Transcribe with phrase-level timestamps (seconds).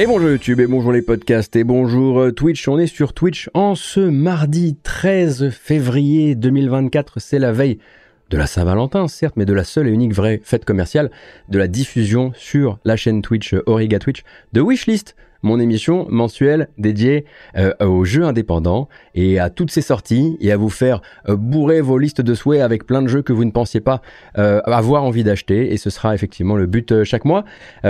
[0.00, 2.68] Et bonjour YouTube, et bonjour les podcasts, et bonjour euh, Twitch.
[2.68, 7.18] On est sur Twitch en ce mardi 13 février 2024.
[7.18, 7.80] C'est la veille
[8.30, 11.10] de la Saint-Valentin, certes, mais de la seule et unique vraie fête commerciale
[11.48, 16.68] de la diffusion sur la chaîne Twitch euh, Origa Twitch de Wishlist, mon émission mensuelle
[16.78, 17.24] dédiée
[17.56, 18.88] euh, aux jeux indépendants.
[19.14, 22.60] Et à toutes ces sorties et à vous faire euh, bourrer vos listes de souhaits
[22.60, 24.02] avec plein de jeux que vous ne pensiez pas
[24.36, 25.72] euh, avoir envie d'acheter.
[25.72, 27.44] Et ce sera effectivement le but chaque mois.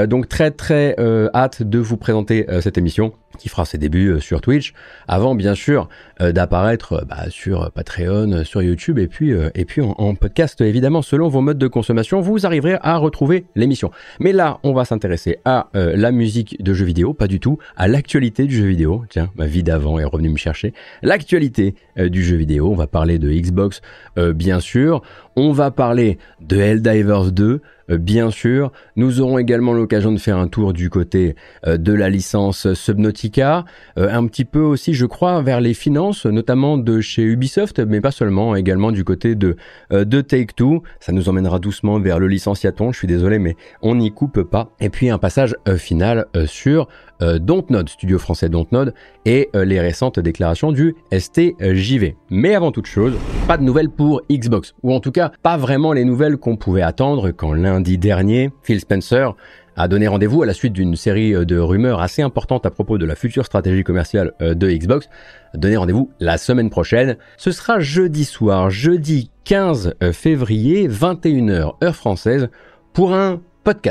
[0.07, 0.97] donc très très
[1.35, 4.73] hâte de vous présenter cette émission qui fera ses débuts sur Twitch
[5.07, 5.89] avant bien sûr
[6.21, 11.29] d'apparaître bah, sur Patreon, sur YouTube et puis et puis en, en, podcast évidemment selon
[11.29, 13.91] vos modes de consommation vous arriverez à retrouver l'émission.
[14.19, 17.87] Mais là on va s'intéresser à la musique de jeux vidéo, pas du tout à
[17.87, 19.05] l'actualité du jeu vidéo.
[19.09, 20.73] Tiens, ma vie d'avant est revenue me chercher.
[21.03, 22.71] L'actualité euh, du jeu vidéo.
[22.71, 23.81] On va parler de Xbox,
[24.17, 25.03] euh, bien sûr.
[25.37, 28.73] On va parler de Helldivers 2, euh, bien sûr.
[28.97, 31.37] Nous aurons également l'occasion de faire un tour du côté
[31.67, 33.65] de la licence Subnautica,
[33.97, 38.11] un petit peu aussi, je crois, vers les finances, notamment de chez Ubisoft, mais pas
[38.11, 39.57] seulement, également du côté de,
[39.91, 40.83] de Take-Two.
[41.01, 44.71] Ça nous emmènera doucement vers le licenciaton, je suis désolé, mais on n'y coupe pas.
[44.81, 46.89] Et puis un passage final sur
[47.23, 52.17] euh, Dontnod, studio français Dontnod, et euh, les récentes déclarations du STJV.
[52.31, 53.15] Mais avant toute chose,
[53.47, 56.83] pas de nouvelles pour Xbox, ou en tout cas pas vraiment les nouvelles qu'on pouvait
[56.83, 59.35] attendre quand lundi dernier, Phil Spencer
[59.77, 62.99] a donné rendez-vous à la suite d'une série euh, de rumeurs assez importantes à propos
[62.99, 65.09] de la future stratégie commerciale de Xbox.
[65.55, 67.17] Donner rendez-vous la semaine prochaine.
[67.37, 72.49] Ce sera jeudi soir, jeudi 15 février, 21h heure française,
[72.93, 73.41] pour un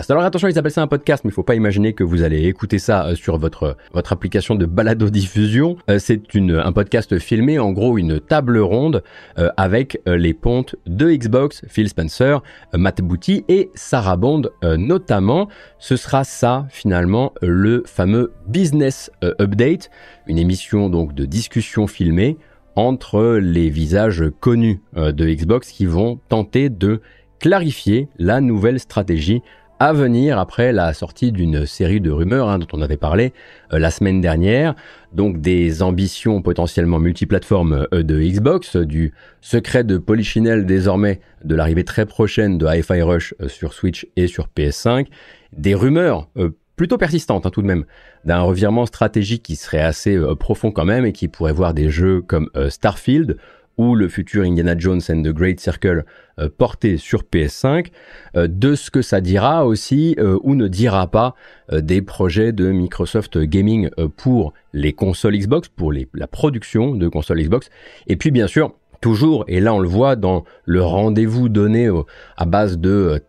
[0.09, 2.45] Alors attention, ils appellent ça un podcast, mais il faut pas imaginer que vous allez
[2.47, 5.77] écouter ça euh, sur votre votre application de balado-diffusion.
[5.91, 9.03] Euh, c'est un podcast filmé, en gros une table ronde
[9.37, 12.41] euh, avec les pontes de Xbox, Phil Spencer,
[12.73, 15.47] Matt Booty et Sarah Bond notamment.
[15.77, 19.91] Ce sera ça finalement le fameux Business Update,
[20.25, 22.37] une émission donc de discussion filmée
[22.75, 27.01] entre les visages connus de Xbox qui vont tenter de
[27.39, 29.41] clarifier la nouvelle stratégie
[29.79, 33.33] à venir après la sortie d'une série de rumeurs hein, dont on avait parlé
[33.73, 34.75] euh, la semaine dernière,
[35.13, 41.83] donc des ambitions potentiellement multiplateformes euh, de Xbox, du secret de Polichinelle désormais de l'arrivée
[41.83, 45.07] très prochaine de Hi-Fi Rush euh, sur Switch et sur PS5,
[45.53, 46.27] des rumeurs
[46.75, 47.85] plutôt persistantes hein, tout de même
[48.25, 52.21] d'un revirement stratégique qui serait assez profond quand même et qui pourrait voir des jeux
[52.21, 53.37] comme Starfield
[53.77, 56.05] ou le futur Indiana Jones and the Great Circle
[56.39, 57.87] euh, porté sur PS5,
[58.35, 61.35] euh, de ce que ça dira aussi euh, ou ne dira pas
[61.71, 67.69] des projets de Microsoft Gaming pour les consoles Xbox, pour la production de consoles Xbox,
[68.07, 71.89] et puis bien sûr toujours, et là on le voit dans le rendez-vous donné
[72.37, 73.21] à base de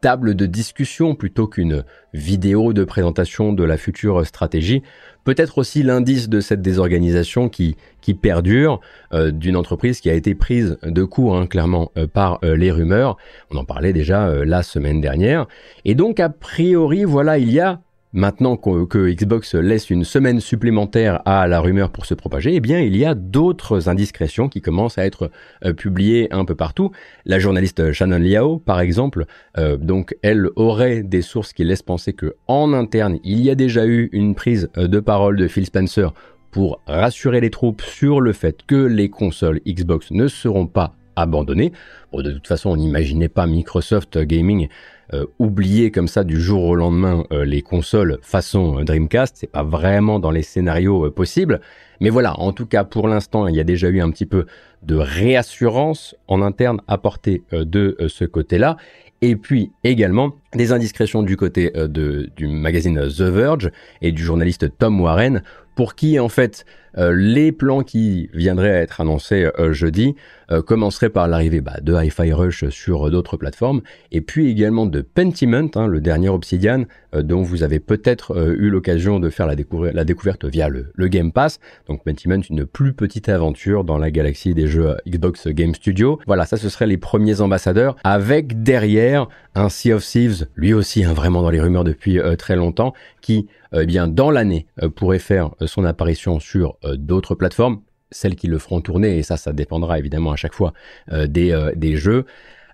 [0.00, 4.82] table de discussion plutôt qu'une vidéo de présentation de la future stratégie.
[5.24, 8.80] Peut-être aussi l'indice de cette désorganisation qui, qui perdure
[9.12, 12.70] euh, d'une entreprise qui a été prise de court hein, clairement euh, par euh, les
[12.70, 13.16] rumeurs.
[13.50, 15.46] On en parlait déjà la semaine dernière.
[15.84, 17.80] Et donc a priori, voilà, il y a
[18.16, 22.80] Maintenant que, Xbox laisse une semaine supplémentaire à la rumeur pour se propager, eh bien,
[22.80, 25.30] il y a d'autres indiscrétions qui commencent à être
[25.66, 26.92] euh, publiées un peu partout.
[27.26, 29.26] La journaliste Shannon Liao, par exemple,
[29.58, 33.54] euh, donc, elle aurait des sources qui laissent penser que, en interne, il y a
[33.54, 36.14] déjà eu une prise euh, de parole de Phil Spencer
[36.50, 41.72] pour rassurer les troupes sur le fait que les consoles Xbox ne seront pas abandonnées.
[42.14, 44.68] de toute façon, on n'imaginait pas Microsoft Gaming
[45.14, 49.50] euh, oublier comme ça du jour au lendemain euh, les consoles façon euh, Dreamcast, c'est
[49.50, 51.60] pas vraiment dans les scénarios possibles.
[52.00, 54.46] Mais voilà, en tout cas pour l'instant, il y a déjà eu un petit peu
[54.82, 58.76] de réassurance en interne apportée de ce côté-là.
[59.22, 63.70] Et puis également des indiscrétions du côté de, du magazine The Verge
[64.02, 65.42] et du journaliste Tom Warren,
[65.76, 66.64] pour qui en fait
[66.98, 70.14] les plans qui viendraient à être annoncés jeudi
[70.52, 73.80] euh, commencerait par l'arrivée bah, de Hi-Fi Rush sur d'autres plateformes,
[74.12, 76.84] et puis également de Pentiment, hein, le dernier Obsidian,
[77.16, 81.08] euh, dont vous avez peut-être euh, eu l'occasion de faire la, découverte via le, le,
[81.08, 81.58] Game Pass.
[81.88, 86.20] Donc Pentiment, une plus petite aventure dans la galaxie des jeux Xbox Game Studio.
[86.28, 91.04] Voilà, ça ce serait les premiers ambassadeurs, avec derrière un Sea of Thieves, lui aussi
[91.04, 95.50] hein, vraiment dans les rumeurs depuis très longtemps, qui eh bien dans l'année pourrait faire
[95.66, 97.80] son apparition sur d'autres plateformes
[98.10, 100.72] celles qui le feront tourner, et ça, ça dépendra évidemment à chaque fois
[101.12, 102.24] euh, des, euh, des, jeux.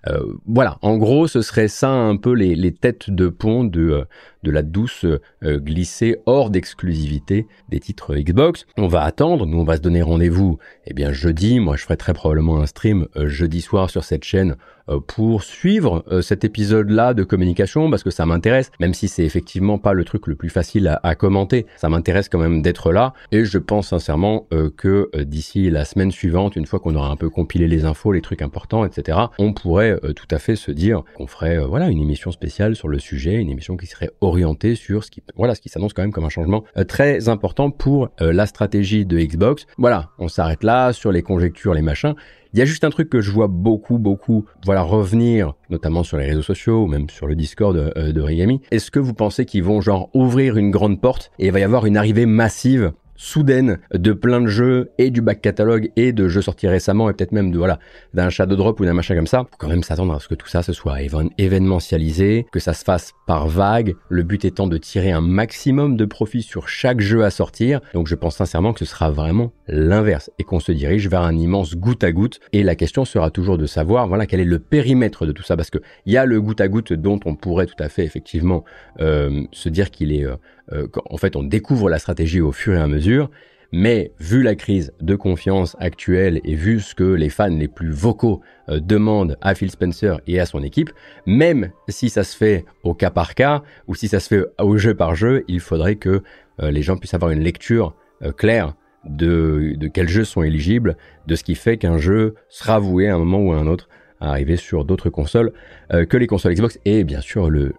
[0.07, 4.05] Euh, voilà, en gros, ce serait ça un peu les, les têtes de pont de,
[4.43, 5.05] de la douce
[5.43, 8.65] glissée hors d'exclusivité des titres Xbox.
[8.77, 11.97] On va attendre, nous on va se donner rendez-vous eh bien jeudi, moi je ferai
[11.97, 14.55] très probablement un stream jeudi soir sur cette chaîne
[14.89, 19.23] euh, pour suivre euh, cet épisode-là de communication parce que ça m'intéresse, même si c'est
[19.23, 21.65] effectivement pas le truc le plus facile à, commenter.
[21.77, 26.11] Ça m'intéresse quand même d'être là et je pense sincèrement euh, que d'ici la semaine
[26.11, 29.53] suivante, une fois qu'on aura un peu compilé les infos, les trucs importants, etc., on
[29.53, 33.35] pourrait tout à fait se dire qu'on ferait voilà une émission spéciale sur le sujet,
[33.35, 34.32] une émission qui serait orientée
[34.75, 38.09] sur ce qui voilà ce qui s'annonce quand même comme un changement très important pour
[38.19, 39.65] la stratégie de Xbox.
[39.77, 42.13] Voilà, on s'arrête là sur les conjectures, les machins.
[42.53, 46.17] Il y a juste un truc que je vois beaucoup, beaucoup, voilà, revenir, notamment sur
[46.17, 48.61] les réseaux sociaux ou même sur le Discord euh, de Rigami.
[48.69, 51.63] Est-ce que vous pensez qu'ils vont genre ouvrir une grande porte et il va y
[51.63, 56.27] avoir une arrivée massive soudaine de plein de jeux et du back catalogue et de
[56.27, 57.79] jeux sortis récemment et peut-être même de voilà
[58.13, 59.39] d'un shadow drop ou d'un machin comme ça.
[59.49, 60.97] Faut quand même s'attendre à ce que tout ça se soit
[61.37, 63.95] événementialisé, que ça se fasse par vague.
[64.09, 67.79] Le but étant de tirer un maximum de profit sur chaque jeu à sortir.
[67.93, 71.37] Donc je pense sincèrement que ce sera vraiment l'inverse et qu'on se dirige vers un
[71.37, 72.41] immense goutte à goutte.
[72.51, 75.55] Et la question sera toujours de savoir voilà quel est le périmètre de tout ça
[75.55, 78.03] parce que il y a le goutte à goutte dont on pourrait tout à fait
[78.03, 78.65] effectivement
[78.99, 80.35] euh, se dire qu'il est euh,
[80.71, 83.29] euh, en fait on découvre la stratégie au fur et à mesure,
[83.71, 87.91] mais vu la crise de confiance actuelle et vu ce que les fans les plus
[87.91, 90.91] vocaux euh, demandent à Phil Spencer et à son équipe,
[91.25, 94.77] même si ça se fait au cas par cas ou si ça se fait au
[94.77, 96.21] jeu par jeu, il faudrait que
[96.61, 97.95] euh, les gens puissent avoir une lecture
[98.37, 98.73] claire
[99.03, 100.95] de, de quels jeux sont éligibles,
[101.27, 103.89] de ce qui fait qu'un jeu sera voué à un moment ou à un autre
[104.29, 105.53] arriver sur d'autres consoles
[105.91, 107.73] que les consoles Xbox et bien sûr le,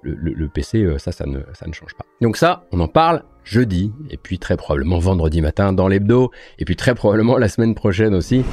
[0.53, 2.05] PC, ça, ça ne, ça ne change pas.
[2.21, 6.65] Donc ça, on en parle jeudi, et puis très probablement vendredi matin dans l'hebdo, et
[6.65, 8.45] puis très probablement la semaine prochaine aussi.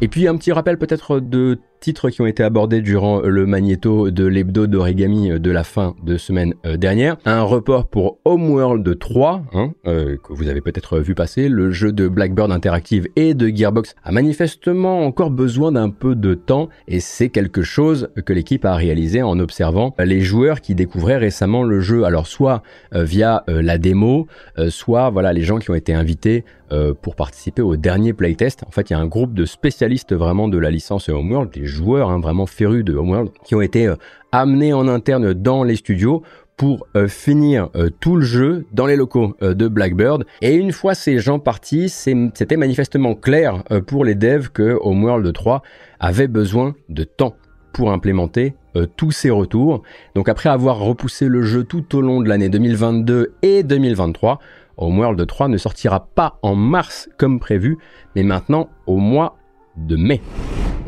[0.00, 4.10] Et puis un petit rappel peut-être de titres qui ont été abordés durant le magnéto
[4.10, 7.16] de l'hebdo d'origami de la fin de semaine euh, dernière.
[7.24, 11.48] Un report pour Homeworld 3, hein, euh, que vous avez peut-être vu passer.
[11.48, 16.34] Le jeu de Blackbird Interactive et de Gearbox a manifestement encore besoin d'un peu de
[16.34, 21.16] temps et c'est quelque chose que l'équipe a réalisé en observant les joueurs qui découvraient
[21.16, 22.04] récemment le jeu.
[22.04, 22.62] Alors soit
[22.94, 24.26] euh, via la démo,
[24.68, 28.64] soit voilà les gens qui ont été invités euh, pour participer au dernier playtest.
[28.66, 31.64] En fait, il y a un groupe de spécialistes vraiment de la licence Homeworld, des
[31.64, 33.94] joueurs hein, vraiment férus de Homeworld, qui ont été euh,
[34.32, 36.24] amenés en interne dans les studios
[36.56, 37.68] pour euh, finir
[38.00, 40.24] tout le jeu dans les locaux de Blackbird.
[40.42, 45.62] Et une fois ces gens partis, c'était manifestement clair pour les devs que Homeworld 3
[46.00, 47.36] avait besoin de temps
[47.72, 48.54] pour implémenter
[48.96, 49.82] tous ces retours.
[50.14, 54.40] Donc après avoir repoussé le jeu tout au long de l'année 2022 et 2023,
[54.76, 57.78] Homeworld 3 ne sortira pas en mars comme prévu,
[58.14, 59.36] mais maintenant au mois
[59.76, 60.20] de mai.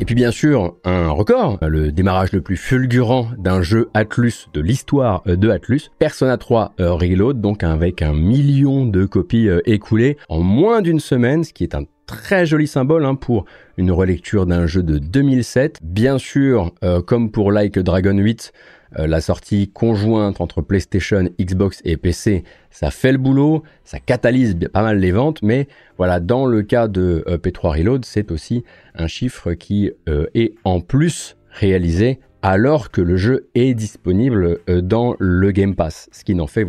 [0.01, 4.61] Et puis bien sûr, un record, le démarrage le plus fulgurant d'un jeu Atlus de
[4.61, 10.17] l'histoire de Atlus, Persona 3 euh, Reload, donc avec un million de copies euh, écoulées
[10.29, 13.43] en moins d'une semaine, ce qui est un très joli symbole hein, pour
[13.77, 15.79] une relecture d'un jeu de 2007.
[15.83, 18.53] Bien sûr, euh, comme pour Like Dragon 8,
[18.97, 24.57] euh, la sortie conjointe entre PlayStation, Xbox et PC, ça fait le boulot, ça catalyse
[24.73, 28.63] pas mal les ventes, mais voilà, dans le cas de euh, P3 Reload, c'est aussi
[28.95, 35.13] un chiffre qui euh, est en plus réalisé alors que le jeu est disponible dans
[35.19, 36.65] le Game Pass, ce qui n'en fait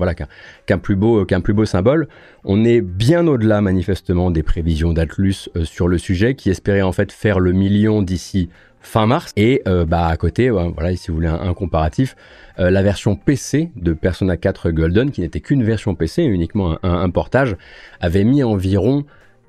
[0.67, 2.09] qu'un plus plus beau symbole.
[2.43, 7.13] On est bien au-delà manifestement des prévisions d'Atlus sur le sujet, qui espérait en fait
[7.13, 8.49] faire le million d'ici
[8.81, 9.33] fin mars.
[9.37, 12.17] Et euh, bah à côté, voilà, si vous voulez un, comparatif,
[12.59, 17.11] euh, la version PC de Persona 4 Golden, qui n'était qu'une version PC, uniquement un,
[17.11, 17.57] portage,
[18.01, 19.05] avait mis environ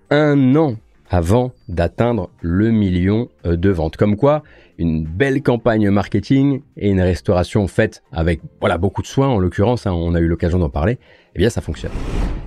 [0.10, 0.76] un an
[1.12, 3.98] avant d'atteindre le million euh, de ventes.
[3.98, 4.44] Comme quoi,
[4.80, 9.86] une belle campagne marketing et une restauration faite avec voilà beaucoup de soins, en l'occurrence,
[9.86, 10.98] hein, on a eu l'occasion d'en parler,
[11.36, 11.92] eh bien ça fonctionne.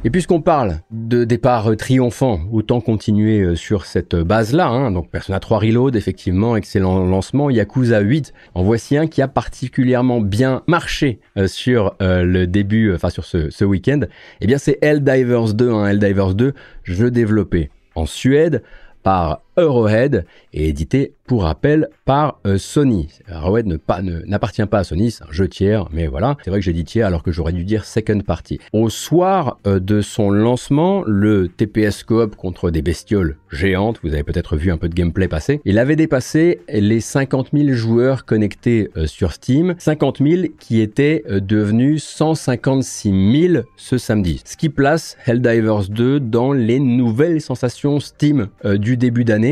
[0.07, 4.67] Et puisqu'on parle de départ triomphant, autant continuer euh, sur cette base-là.
[4.67, 4.91] Hein.
[4.91, 7.49] Donc Persona 3 Reload, effectivement, excellent lancement.
[7.49, 12.95] Yakuza 8, en voici un qui a particulièrement bien marché euh, sur euh, le début,
[12.95, 14.01] enfin sur ce, week-end.
[14.43, 15.87] Eh bien c'est Helldivers 2, hein.
[15.87, 16.53] Helldivers 2,
[16.83, 18.63] jeu développé en Suède
[19.03, 23.09] par Eurohead et édité pour rappel par euh, Sony.
[23.31, 26.73] Eurohead n'appartient pas, à Sony, c'est un jeu tiers, mais voilà, c'est vrai que j'ai
[26.73, 28.59] dit tiers alors que j'aurais dû dire second party.
[28.73, 34.23] Au soir euh, de son lancement, le TPS coop contre des bestioles géantes, vous avez
[34.23, 38.91] peut-être vu un peu de gameplay passer, il avait dépassé les 50 000 joueurs connectés
[38.97, 45.17] euh, sur Steam, 50 000 qui étaient devenus 156 000 ce samedi, ce qui place
[45.27, 49.44] Helldivers 2 dans les nouvelles sensations Steam du début d'année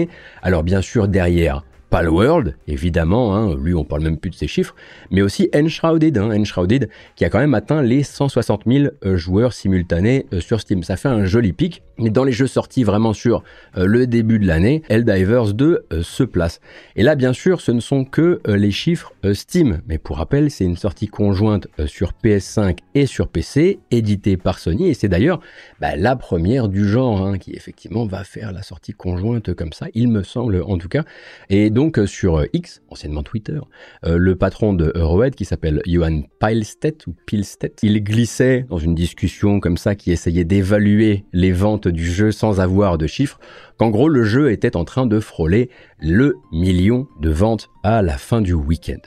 [0.43, 4.75] alors bien sûr derrière, Palworld, évidemment, hein, lui on parle même plus de ses chiffres,
[5.11, 9.53] mais aussi Enshrouded, hein, Enshrouded qui a quand même atteint les 160 000 euh, joueurs
[9.53, 10.83] simultanés euh, sur Steam.
[10.85, 13.45] Ça fait un joli pic, mais dans les jeux sortis vraiment sur
[13.77, 16.63] euh, le début de l'année, Helldivers 2 se place.
[16.97, 20.65] Et là bien sûr ce ne sont que les chiffres Steam, mais pour rappel c'est
[20.65, 25.41] une sortie conjointe sur PS5 et sur PC, éditée par Sony, et c'est d'ailleurs
[25.79, 29.89] bah, la première du genre hein, qui effectivement va faire la sortie conjointe comme ça,
[29.93, 31.05] il me semble en tout cas.
[31.51, 33.59] Et donc euh, sur euh, X, anciennement Twitter,
[34.05, 38.95] euh, le patron de Eurohead qui s'appelle Johan Pilstedt ou Pilstedt, il glissait dans une
[38.95, 43.41] discussion comme ça qui essayait d'évaluer les ventes du jeu sans avoir de chiffres,
[43.79, 48.17] qu'en gros le jeu était en train de frôler le million de ventes à la
[48.17, 49.01] fin du week-end.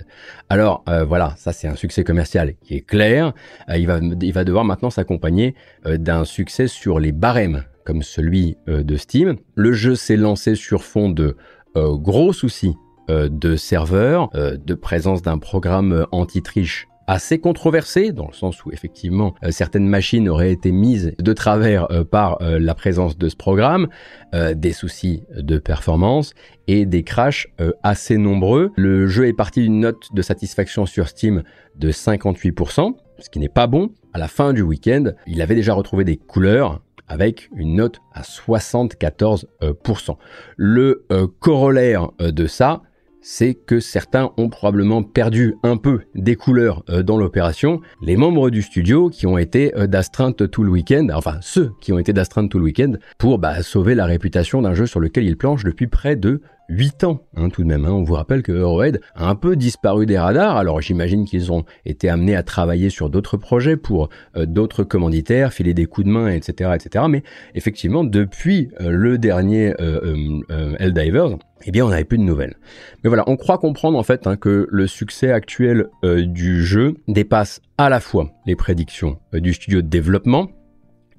[0.50, 3.34] Alors voilà, ça c'est un succès commercial qui est clair.
[3.74, 5.55] il, va, il va devoir maintenant s'accompagner
[5.86, 9.38] d'un succès sur les barèmes comme celui de Steam.
[9.53, 11.38] Le jeu s'est lancé sur fond de
[11.75, 12.75] euh, gros souci
[13.10, 18.72] euh, de serveur, euh, de présence d'un programme anti-triche assez controversé, dans le sens où
[18.72, 23.89] effectivement certaines machines auraient été mises de travers par la présence de ce programme,
[24.34, 26.34] des soucis de performance
[26.65, 27.48] et des crashs
[27.84, 28.72] assez nombreux.
[28.75, 31.44] Le jeu est parti d'une note de satisfaction sur Steam
[31.75, 33.91] de 58%, ce qui n'est pas bon.
[34.15, 38.21] À la fin du week-end, il avait déjà retrouvé des couleurs, avec une note à
[38.21, 40.17] 74%.
[40.57, 42.81] Le euh, corollaire euh, de ça,
[43.21, 47.81] c'est que certains ont probablement perdu un peu des couleurs euh, dans l'opération.
[48.03, 51.97] Les membres du studio qui ont été d'astreinte tout le week-end, enfin ceux qui ont
[51.97, 55.38] été d'astreinte tout le week-end, pour bah, sauver la réputation d'un jeu sur lequel ils
[55.38, 57.86] planchent depuis près de 8 ans hein, tout de même.
[57.86, 57.91] Hein.
[57.91, 60.57] On vous rappelle que Eurohead a un peu disparu des radars.
[60.57, 65.53] Alors j'imagine qu'ils ont été amenés à travailler sur d'autres projets pour euh, d'autres commanditaires,
[65.53, 66.72] filer des coups de main, etc.
[66.75, 67.05] etc.
[67.10, 70.41] Mais effectivement, depuis euh, le dernier euh,
[70.79, 72.55] Helldivers, eh bien on n'avait plus de nouvelles.
[73.03, 77.62] Mais voilà, on croit comprendre en fait hein, que le succès actuel du jeu dépasse
[77.77, 80.50] à la fois les prédictions du studio de développement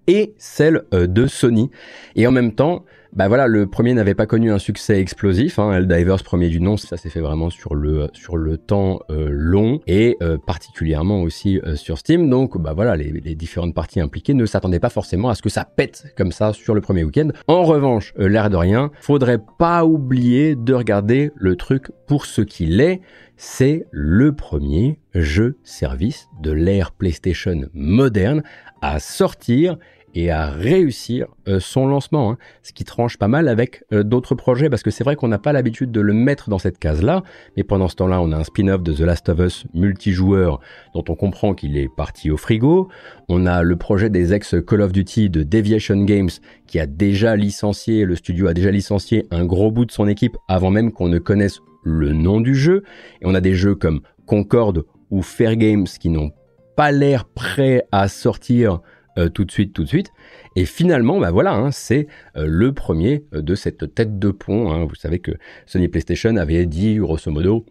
[0.07, 1.71] et celles de Sony.
[2.15, 2.85] Et en même temps,
[3.17, 5.59] bah voilà, le premier n'avait pas connu un succès explosif.
[5.59, 5.87] Hein.
[6.23, 10.19] Premier du nom, ça s'est fait vraiment sur le sur le temps euh, long et
[10.23, 12.29] euh, particulièrement aussi euh, sur Steam.
[12.29, 15.49] Donc bah voilà, les, les différentes parties impliquées ne s'attendaient pas forcément à ce que
[15.49, 17.29] ça pète comme ça sur le premier week-end.
[17.49, 22.83] En revanche, l'air de rien, faudrait pas oublier de regarder le truc pour ce qu'il
[22.83, 23.01] est.
[23.39, 28.43] C'est le premier jeu service de l'ère PlayStation moderne
[28.83, 29.79] à sortir
[30.17, 32.39] et à réussir euh, son lancement, hein.
[32.63, 35.39] ce qui tranche pas mal avec euh, d'autres projets, parce que c'est vrai qu'on n'a
[35.39, 37.23] pas l'habitude de le mettre dans cette case-là,
[37.55, 40.61] mais pendant ce temps-là, on a un spin-off de The Last of Us multijoueur,
[40.95, 42.89] dont on comprend qu'il est parti au frigo,
[43.29, 46.31] on a le projet des ex Call of Duty de Deviation Games,
[46.67, 50.39] qui a déjà licencié, le studio a déjà licencié un gros bout de son équipe
[50.49, 52.85] avant même qu'on ne connaisse le nom du jeu,
[53.21, 56.31] et on a des jeux comme Concorde ou Fair Games qui n'ont
[56.75, 58.81] pas l'air prêts à sortir
[59.19, 60.13] euh, tout de suite, tout de suite.
[60.57, 62.07] Et finalement, bah voilà, hein, c'est
[62.37, 64.71] euh, le premier euh, de cette tête de pont.
[64.71, 64.85] Hein.
[64.85, 65.33] Vous savez que
[65.65, 67.65] Sony PlayStation avait dit, grosso modo,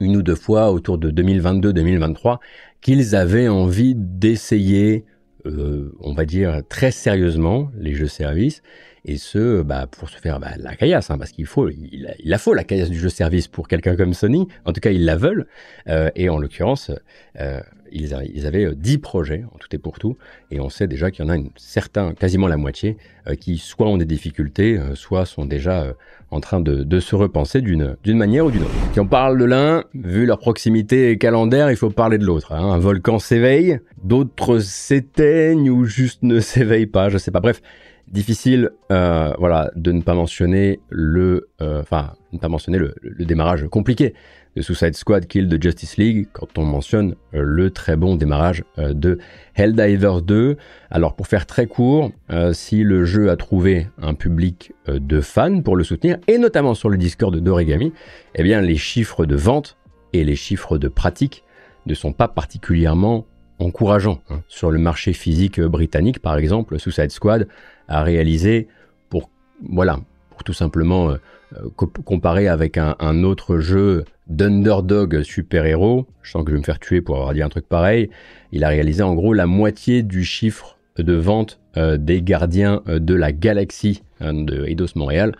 [0.00, 2.38] une ou deux fois autour de 2022-2023,
[2.82, 5.04] qu'ils avaient envie d'essayer,
[5.44, 8.62] on va dire très sérieusement, les jeux services,
[9.06, 12.34] et ce, bah, pour se faire bah, la caillasse, hein, parce qu'il faut, il, il,
[12.34, 14.46] a faut la caillasse du jeu service pour quelqu'un comme Sony.
[14.66, 15.46] En tout cas, ils la veulent.
[15.86, 16.90] et en l'occurrence,
[17.92, 18.14] ils,
[18.46, 20.16] avaient 10 euh, projets en tout et pour tout,
[20.50, 23.58] et on sait déjà qu'il y en a une certain, quasiment la moitié, euh, qui
[23.58, 25.94] soit ont des difficultés, euh, soit sont déjà
[26.30, 28.74] en train de, se repenser d'une manière ou d'une autre.
[28.92, 32.52] Si on parle de l'un, vu leur proximité calendaire, il faut parler de l'autre.
[32.52, 32.72] Hein.
[32.72, 37.40] Un volcan s'éveille, d'autres s'éteignent ou juste ne s'éveillent pas, je sais pas.
[37.40, 37.62] Bref,
[38.08, 44.14] difficile, voilà, de ne pas mentionner le, ne pas mentionner le, démarrage compliqué
[44.56, 48.64] de Suicide Squad Kill de Justice League quand on mentionne euh, le très bon démarrage
[48.78, 49.18] euh, de
[49.54, 50.56] Helldivers 2.
[50.90, 55.60] Alors pour faire très court, euh, si le jeu a trouvé un public de fans
[55.60, 57.92] pour le soutenir, et notamment sur le Discord d'Origami,
[58.34, 59.76] eh bien les chiffres de vente
[60.12, 61.44] et les chiffres de pratique
[61.86, 63.26] ne sont pas particulièrement
[63.58, 64.20] encourageants.
[64.30, 64.42] Hein.
[64.48, 67.48] Sur le marché physique britannique, par exemple, Suicide Squad
[67.88, 68.68] a réalisé
[69.08, 69.30] pour
[69.68, 69.98] voilà
[70.30, 71.16] pour tout simplement
[71.76, 77.00] comparer avec un, autre jeu d'underdog super-héros, je sens que je vais me faire tuer
[77.00, 78.10] pour avoir dit un truc pareil,
[78.52, 82.98] il a réalisé en gros la moitié du chiffre de vente euh, des gardiens euh,
[82.98, 85.34] de la galaxie de Eidos Montréal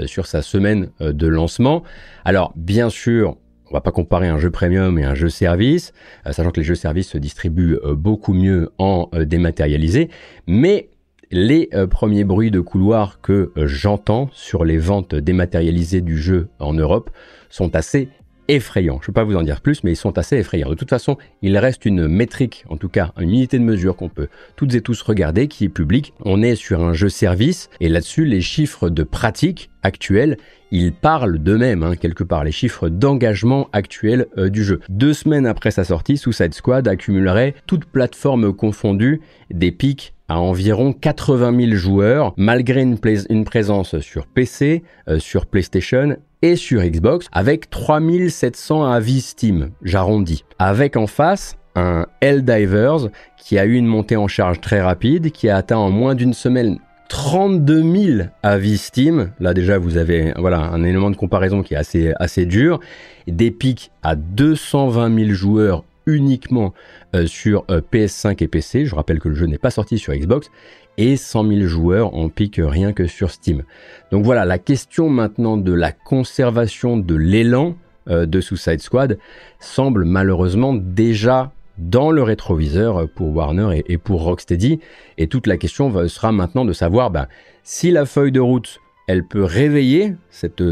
[0.00, 1.84] euh, sur sa semaine de lancement.
[2.24, 3.36] Alors bien sûr,
[3.70, 5.92] on va pas comparer un jeu premium et un jeu service,
[6.26, 10.10] sachant que les jeux services se distribuent beaucoup mieux en dématérialisé,
[10.46, 10.90] mais
[11.30, 17.10] les premiers bruits de couloir que j'entends sur les ventes dématérialisées du jeu en Europe
[17.50, 18.08] sont assez
[18.48, 18.98] effrayants.
[19.00, 20.68] Je ne vais pas vous en dire plus, mais ils sont assez effrayants.
[20.68, 24.08] De toute façon, il reste une métrique, en tout cas une unité de mesure qu'on
[24.08, 26.12] peut toutes et tous regarder, qui est publique.
[26.24, 30.36] On est sur un jeu service, et là-dessus, les chiffres de pratique actuels,
[30.70, 34.80] ils parlent d'eux-mêmes, hein, quelque part, les chiffres d'engagement actuels euh, du jeu.
[34.88, 40.92] Deux semaines après sa sortie, Suicide Squad accumulerait, toutes plateformes confondues, des pics à environ
[40.92, 47.70] 80 000 joueurs, malgré une, présence sur PC, euh, sur PlayStation et sur Xbox avec
[47.70, 50.44] 3700 avis Steam, j'arrondis.
[50.58, 55.48] Avec en face un Helldivers qui a eu une montée en charge très rapide, qui
[55.48, 56.78] a atteint en moins d'une semaine
[57.08, 59.32] 32 000 avis Steam.
[59.40, 62.80] Là déjà vous avez voilà un élément de comparaison qui est assez assez dur.
[63.26, 66.74] Des pics à 220 000 joueurs uniquement
[67.14, 68.86] euh, sur euh, PS5 et PC.
[68.86, 70.50] Je rappelle que le jeu n'est pas sorti sur Xbox
[70.96, 73.62] et 100 000 joueurs en pique rien que sur Steam.
[74.10, 77.76] Donc voilà, la question maintenant de la conservation de l'élan
[78.08, 79.18] euh, de Suicide Squad
[79.60, 84.78] semble malheureusement déjà dans le rétroviseur pour Warner et, pour Rocksteady.
[85.18, 87.26] Et toute la question sera maintenant de savoir ben,
[87.64, 90.62] si la feuille de route elle peut réveiller cette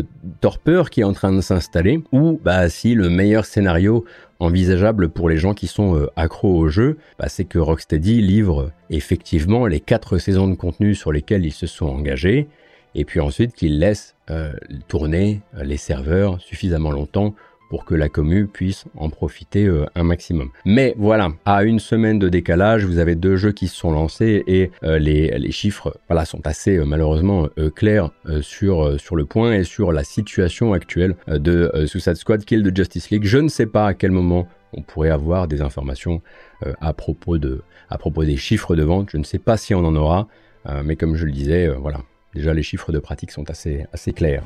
[0.41, 4.05] torpeur qui est en train de s'installer, ou bah, si le meilleur scénario
[4.39, 8.73] envisageable pour les gens qui sont euh, accros au jeu, bah, c'est que Rocksteady livre
[8.91, 12.49] effectivement les quatre saisons de contenu sur lesquelles ils se sont engagés,
[12.95, 14.53] et puis ensuite qu'ils laissent euh,
[14.89, 17.35] tourner les serveurs suffisamment longtemps
[17.73, 20.51] pour que la commu puisse en profiter euh, un maximum.
[20.67, 24.45] Mais voilà, à une semaine de décalage, vous avez deux jeux qui se sont lancés
[24.47, 28.11] et euh, les, chiffres voilà, sont assez euh, malheureusement clairs
[28.43, 33.09] sur, sur le point et sur la situation actuelle de Suicide Squad Kill de Justice
[33.09, 33.25] League.
[33.25, 36.21] Je ne sais pas à quel moment on pourrait avoir des informations
[36.83, 39.09] à, propos de, à propos des chiffres de vente.
[39.11, 40.29] Je ne sais pas si on en aura,
[40.85, 42.03] mais comme je le disais, voilà,
[42.35, 44.43] déjà les chiffres de pratique sont assez, assez clairs.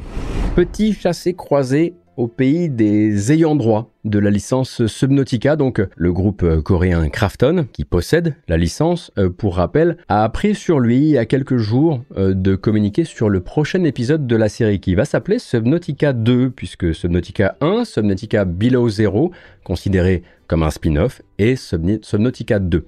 [0.55, 6.63] Petit chassé croisé au pays des ayants droit de la licence Subnautica, donc le groupe
[6.63, 11.19] coréen Krafton, qui possède la licence, euh, pour rappel, a appris sur lui il y
[11.19, 15.05] a quelques jours euh, de communiquer sur le prochain épisode de la série qui va
[15.05, 19.33] s'appeler Subnautica 2, puisque Subnautica 1, Subnautica Below Zero,
[19.65, 22.87] considéré comme un spin-off, et Subnautica 2.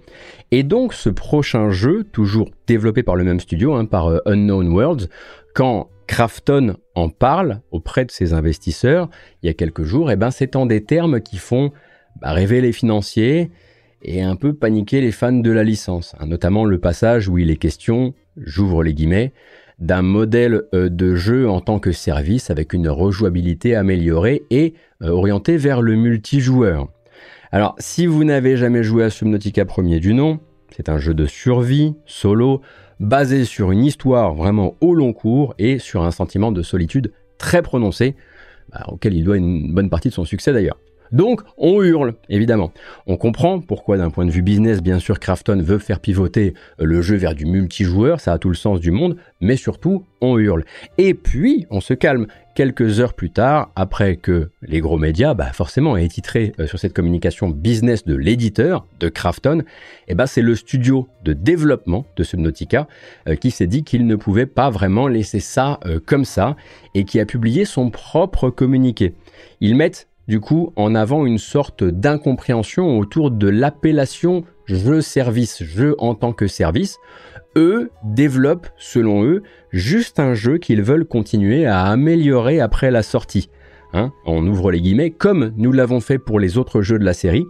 [0.52, 4.68] Et donc ce prochain jeu, toujours développé par le même studio, hein, par euh, Unknown
[4.68, 5.08] Worlds,
[5.54, 9.08] quand Krafton en parle auprès de ses investisseurs
[9.42, 11.70] il y a quelques jours, et eh ben c'est en des termes qui font
[12.20, 13.50] bah, rêver les financiers
[14.02, 16.26] et un peu paniquer les fans de la licence, hein.
[16.26, 19.32] notamment le passage où il est question, j'ouvre les guillemets,
[19.78, 25.10] d'un modèle euh, de jeu en tant que service avec une rejouabilité améliorée et euh,
[25.10, 26.88] orientée vers le multijoueur.
[27.52, 30.40] Alors, si vous n'avez jamais joué à Subnautica premier du nom,
[30.76, 32.60] c'est un jeu de survie, solo,
[33.00, 37.62] basé sur une histoire vraiment au long cours et sur un sentiment de solitude très
[37.62, 38.16] prononcé,
[38.72, 40.78] bah, auquel il doit une bonne partie de son succès d'ailleurs.
[41.12, 42.72] Donc, on hurle, évidemment.
[43.06, 46.84] On comprend pourquoi, d'un point de vue business, bien sûr, Krafton veut faire pivoter euh,
[46.84, 50.38] le jeu vers du multijoueur, ça a tout le sens du monde, mais surtout, on
[50.38, 50.64] hurle.
[50.98, 52.26] Et puis, on se calme.
[52.54, 56.80] Quelques heures plus tard, après que les gros médias, bah forcément, aient titré euh, sur
[56.80, 59.64] cette communication business de l'éditeur, de Krafton, et
[60.08, 62.88] eh bah c'est le studio de développement de Subnautica
[63.28, 66.56] euh, qui s'est dit qu'il ne pouvait pas vraiment laisser ça comme ça
[66.96, 69.14] et qui a publié son propre communiqué.
[69.60, 76.14] Ils mettent du coup en avant une sorte d'incompréhension autour de l'appellation jeu-service, jeu en
[76.14, 76.98] tant que service.
[77.56, 83.48] Eux développent, selon eux, juste un jeu qu'ils veulent continuer à améliorer après la sortie.
[83.94, 87.14] Hein, on ouvre les guillemets, comme nous l'avons fait pour les autres jeux de la
[87.14, 87.46] série.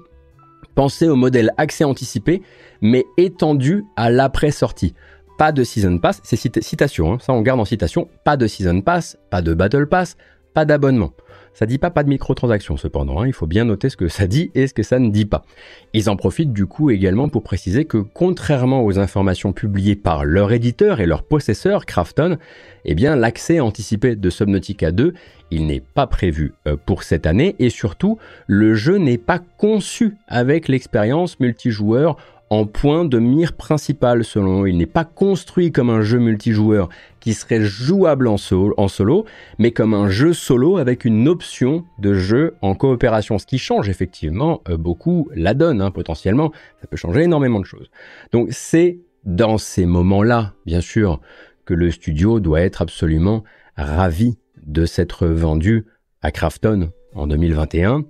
[0.76, 2.42] Pensez au modèle accès anticipé,
[2.80, 4.94] mais étendu à l'après-sortie.
[5.36, 8.80] Pas de Season Pass, c'est citation, hein, ça on garde en citation, pas de Season
[8.80, 10.16] Pass, pas de Battle Pass,
[10.54, 11.12] pas d'abonnement.
[11.58, 13.26] Ça dit pas pas de microtransactions cependant, hein.
[13.26, 15.44] il faut bien noter ce que ça dit et ce que ça ne dit pas.
[15.92, 20.52] Ils en profitent du coup également pour préciser que contrairement aux informations publiées par leur
[20.52, 22.38] éditeur et leur possesseur, Krafton,
[22.84, 25.14] eh bien l'accès anticipé de Subnautica 2,
[25.50, 30.16] il n'est pas prévu euh, pour cette année et surtout le jeu n'est pas conçu
[30.28, 32.18] avec l'expérience multijoueur
[32.50, 34.68] en point de mire principal selon eux.
[34.68, 36.88] Il n'est pas construit comme un jeu multijoueur
[37.20, 39.24] qui serait jouable en solo,
[39.58, 43.88] mais comme un jeu solo avec une option de jeu en coopération, ce qui change
[43.88, 46.52] effectivement euh, beaucoup la donne hein, potentiellement.
[46.80, 47.90] Ça peut changer énormément de choses.
[48.32, 51.20] Donc c'est dans ces moments-là, bien sûr,
[51.66, 53.44] que le studio doit être absolument
[53.76, 55.86] ravi de s'être vendu
[56.22, 58.04] à Krafton en 2021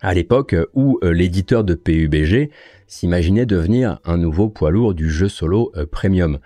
[0.00, 2.50] à l'époque où euh, l'éditeur de PUBG
[2.86, 6.38] s'imaginait devenir un nouveau poids lourd du jeu solo euh, premium.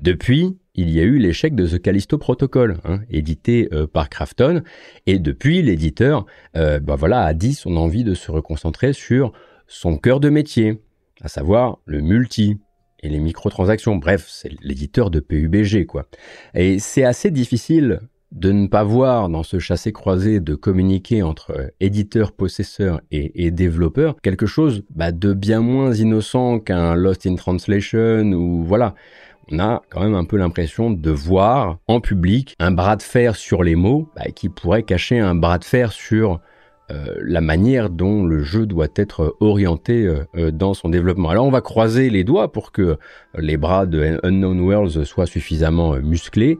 [0.00, 4.62] Depuis, il y a eu l'échec de The Callisto Protocol, hein, édité euh, par Krafton,
[5.06, 9.32] et depuis, l'éditeur bah voilà, a dit son envie de se reconcentrer sur
[9.66, 10.80] son cœur de métier,
[11.20, 12.58] à savoir le multi
[13.00, 13.96] et les microtransactions.
[13.96, 16.06] Bref, c'est l'éditeur de PUBG, quoi.
[16.54, 18.00] Et c'est assez difficile
[18.32, 24.16] de ne pas voir dans ce chassé-croisé de communiquer entre euh, éditeur, possesseur et, développeur
[24.22, 28.94] quelque chose bah, de bien moins innocent qu'un Lost in Translation ou voilà.
[29.50, 33.34] On a quand même un peu l'impression de voir en public un bras de fer
[33.34, 36.40] sur les mots bah, qui pourrait cacher un bras de fer sur
[36.90, 41.28] euh, la manière dont le jeu doit être orienté euh, euh, dans son développement.
[41.28, 42.96] Alors on va croiser les doigts pour que
[43.36, 46.58] les bras de Unknown Worlds soient suffisamment musclés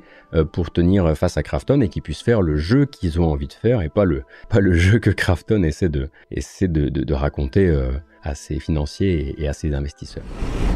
[0.53, 3.55] pour tenir face à Krafton et qu'ils puissent faire le jeu qu'ils ont envie de
[3.55, 7.15] faire et pas le, pas le jeu que Krafton essaie de, essaie de, de, de
[7.15, 7.75] raconter
[8.23, 10.25] à ses financiers et à ses investisseurs.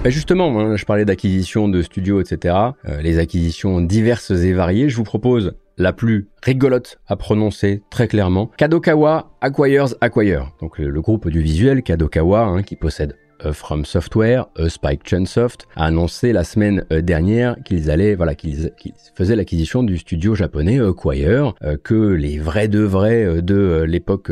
[0.03, 2.55] Bah, justement, hein, je parlais d'acquisition de studios, etc.
[2.89, 4.89] Euh, les acquisitions diverses et variées.
[4.89, 8.51] Je vous propose la plus rigolote à prononcer très clairement.
[8.57, 10.53] Kadokawa Acquires Acquire.
[10.61, 13.17] Donc le, groupe du visuel Kadokawa hein, qui possède
[13.51, 18.71] From Software, euh, Spike Chunsoft, a annoncé la semaine euh, dernière qu'ils allaient, voilà, qu'ils
[19.15, 24.31] faisaient l'acquisition du studio japonais Acquire, que les vrais de vrais de l'époque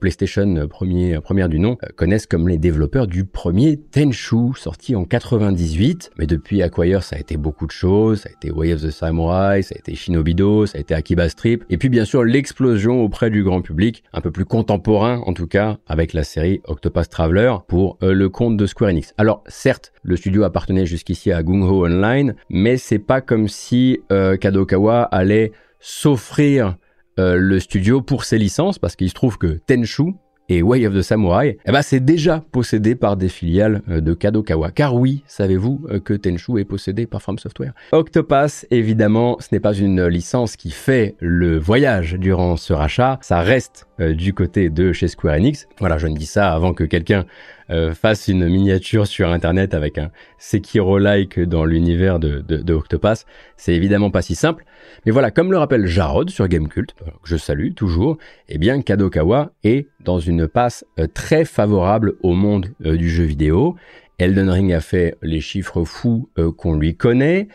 [0.00, 6.10] PlayStation premier, première du nom connaissent comme les développeurs du premier Tenchu, sorti en 98.
[6.18, 8.20] Mais depuis Acquire, ça a été beaucoup de choses.
[8.20, 11.28] Ça a été Way of the Samurai, ça a été Shinobido, ça a été Akiba
[11.28, 15.32] Strip, et puis bien sûr l'explosion auprès du grand public, un peu plus contemporain en
[15.32, 19.14] tout cas, avec la série Octopus Traveler pour le compte de Square Enix.
[19.18, 24.00] Alors certes, le studio appartenait jusqu'ici à Gung Ho Online, mais c'est pas comme si
[24.10, 26.76] euh, Kadokawa allait s'offrir
[27.18, 30.14] euh, le studio pour ses licences, parce qu'il se trouve que Tenchu,
[30.48, 34.12] et Way of the Samurai, eh ben, c'est déjà possédé par des filiales euh, de
[34.12, 34.70] Kadokawa.
[34.70, 39.72] Car oui, savez-vous que Tenchu est possédé par From Software Octopass, évidemment, ce n'est pas
[39.72, 45.06] une licence qui fait le voyage durant ce rachat, ça reste du côté de chez
[45.06, 45.68] Square Enix.
[45.78, 47.24] Voilà, je ne dis ça avant que quelqu'un
[47.70, 53.26] euh, fasse une miniature sur internet avec un Sekiro-like dans l'univers de, de, Octopass.
[53.56, 54.64] C'est évidemment pas si simple.
[55.06, 59.52] Mais voilà, comme le rappelle Jarod sur Gamecult, que je salue toujours, eh bien Kadokawa
[59.64, 63.76] est dans une passe euh, très favorable au monde euh, du jeu vidéo.
[64.18, 67.48] Elden Ring a fait les chiffres fous qu'on lui connaît.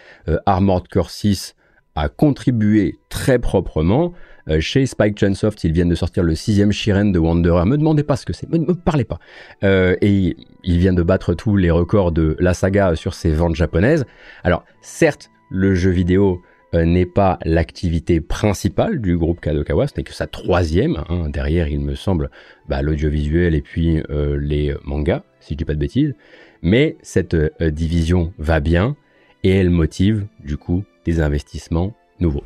[0.46, 1.56] Armored Core 6
[1.96, 4.14] a contribué très proprement.
[4.50, 7.66] Euh, chez Spike Chunsoft, ils viennent de sortir le sixième Shiren de Wanderer.
[7.66, 9.20] Me demandez pas ce que c'est, me, me parlez pas.
[9.64, 13.56] Euh, et il vient de battre tous les records de la saga sur ses ventes
[13.56, 14.06] japonaises.
[14.44, 16.42] Alors, certes, le jeu vidéo
[16.74, 21.04] euh, n'est pas l'activité principale du groupe Kadokawa, ce n'est que sa troisième.
[21.10, 21.30] Hein.
[21.30, 22.30] Derrière, il me semble,
[22.68, 26.16] bah, l'audiovisuel et puis les mangas, si je dis pas de bêtises.
[26.62, 28.96] Mais cette division va bien
[29.44, 32.44] et elle motive, du coup, des investissements nouveaux.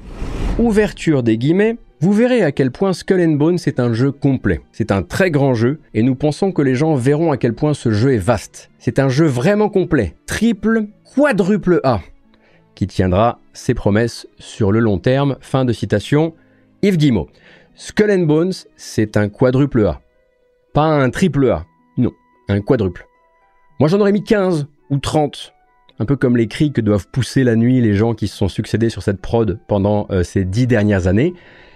[0.60, 4.62] Ouverture des guillemets, vous verrez à quel point Skull and Bones est un jeu complet.
[4.72, 7.76] C'est un très grand jeu et nous pensons que les gens verront à quel point
[7.76, 8.72] ce jeu est vaste.
[8.80, 12.02] C'est un jeu vraiment complet, triple, quadruple A,
[12.74, 15.38] qui tiendra ses promesses sur le long terme.
[15.42, 16.34] Fin de citation.
[16.82, 17.30] Yves Guillemot.
[17.76, 20.02] Skull and Bones, c'est un quadruple A.
[20.74, 21.68] Pas un triple A.
[21.98, 22.14] Non,
[22.50, 23.06] un quadruple.
[23.80, 25.54] Moi j'en aurais mis 15 ou 30.
[26.00, 28.48] Un peu comme les cris que doivent pousser la nuit les gens qui se sont
[28.48, 31.36] succédés sur cette prod pendant euh, ces dix dernières années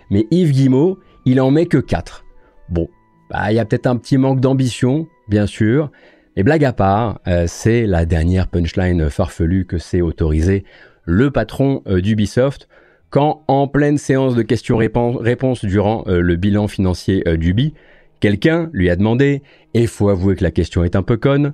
[0.10, 2.26] mais Yves Guimau, il en met que 4.
[2.70, 2.88] Bon,
[3.30, 5.91] bah, il y a peut-être un petit manque d'ambition, bien sûr,
[6.36, 10.65] mais blague à part, euh, c'est la dernière punchline farfelue que s'est autorisé
[11.06, 12.68] le patron euh, d'Ubisoft
[13.10, 17.74] quand, en pleine séance de questions-réponses durant euh, le bilan financier d'Ubi,
[18.20, 19.41] quelqu'un lui a demandé,
[19.74, 21.54] et faut avouer que la question est un peu conne,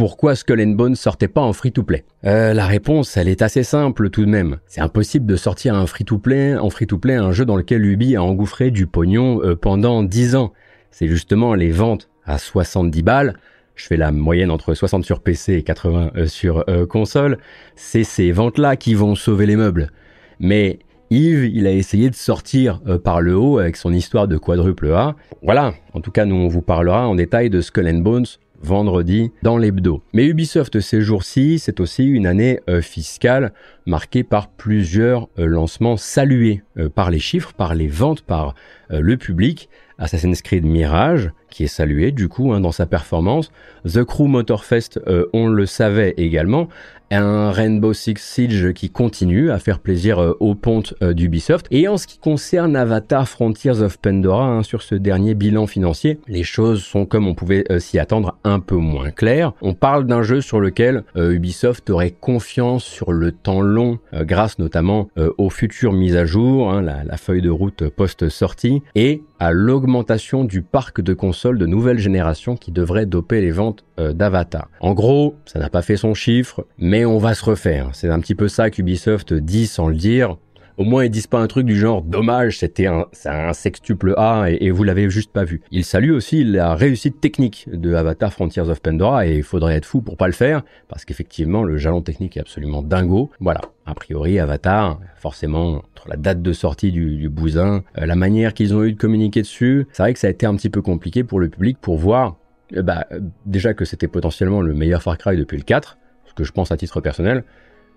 [0.00, 4.08] pourquoi Skull and Bones sortait pas en free-to-play euh, La réponse, elle est assez simple
[4.08, 4.56] tout de même.
[4.64, 8.70] C'est impossible de sortir un free-to-play, en free-to-play un jeu dans lequel Ubi a engouffré
[8.70, 10.54] du pognon euh, pendant 10 ans.
[10.90, 13.34] C'est justement les ventes à 70 balles.
[13.74, 17.36] Je fais la moyenne entre 60 sur PC et 80 euh, sur console.
[17.76, 19.90] C'est ces ventes-là qui vont sauver les meubles.
[20.38, 20.78] Mais
[21.10, 25.14] Yves, il a essayé de sortir par le haut avec son histoire de quadruple A.
[25.42, 28.24] Voilà, en tout cas, nous on vous parlera en détail de Skull and Bones
[28.62, 30.02] vendredi dans l'hebdo.
[30.12, 33.52] Mais Ubisoft ces jours-ci, c'est aussi une année euh, fiscale
[33.86, 38.54] marquée par plusieurs euh, lancements salués euh, par les chiffres, par les ventes, par
[38.92, 39.68] le public,
[40.00, 43.52] Assassin's Creed Mirage, qui est salué du coup hein, dans sa performance.
[43.84, 46.68] The Crew Motorfest, euh, on le savait également,
[47.10, 51.66] un Rainbow Six Siege qui continue à faire plaisir euh, aux pontes euh, d'Ubisoft.
[51.70, 56.20] Et en ce qui concerne Avatar Frontiers of Pandora, hein, sur ce dernier bilan financier,
[56.28, 59.52] les choses sont comme on pouvait euh, s'y attendre un peu moins claires.
[59.60, 65.08] On parle d'un jeu sur lequel Ubisoft aurait confiance sur le temps long, grâce notamment
[65.38, 70.62] aux futures mises à jour, hein, la, feuille de route post-sortie, et à l'augmentation du
[70.62, 74.68] parc de consoles de nouvelle génération qui devrait doper les ventes d'Avatar.
[74.80, 77.90] En gros, ça n'a pas fait son chiffre, mais on va se refaire.
[77.92, 80.36] C'est un petit peu ça qu'Ubisoft dit sans le dire.
[80.80, 84.46] Au moins, ils disent pas un truc du genre dommage, c'était un, un sextuple A
[84.48, 85.60] et, vous l'avez juste pas vu.
[85.70, 89.84] Il salue aussi la réussite technique de Avatar Frontiers of Pandora et il faudrait être
[89.84, 93.30] fou pour pas le faire parce qu'effectivement, le jalon technique est absolument dingo.
[93.40, 93.60] Voilà.
[93.84, 98.74] A priori, Avatar, forcément, entre la date de sortie du, bousin, euh, la manière qu'ils
[98.74, 101.24] ont eu de communiquer dessus, c'est vrai que ça a été un petit peu compliqué
[101.24, 102.36] pour le public pour voir
[102.74, 103.06] euh, bah,
[103.44, 106.72] déjà que c'était potentiellement le meilleur Far Cry depuis le 4, ce que je pense
[106.72, 107.44] à titre personnel,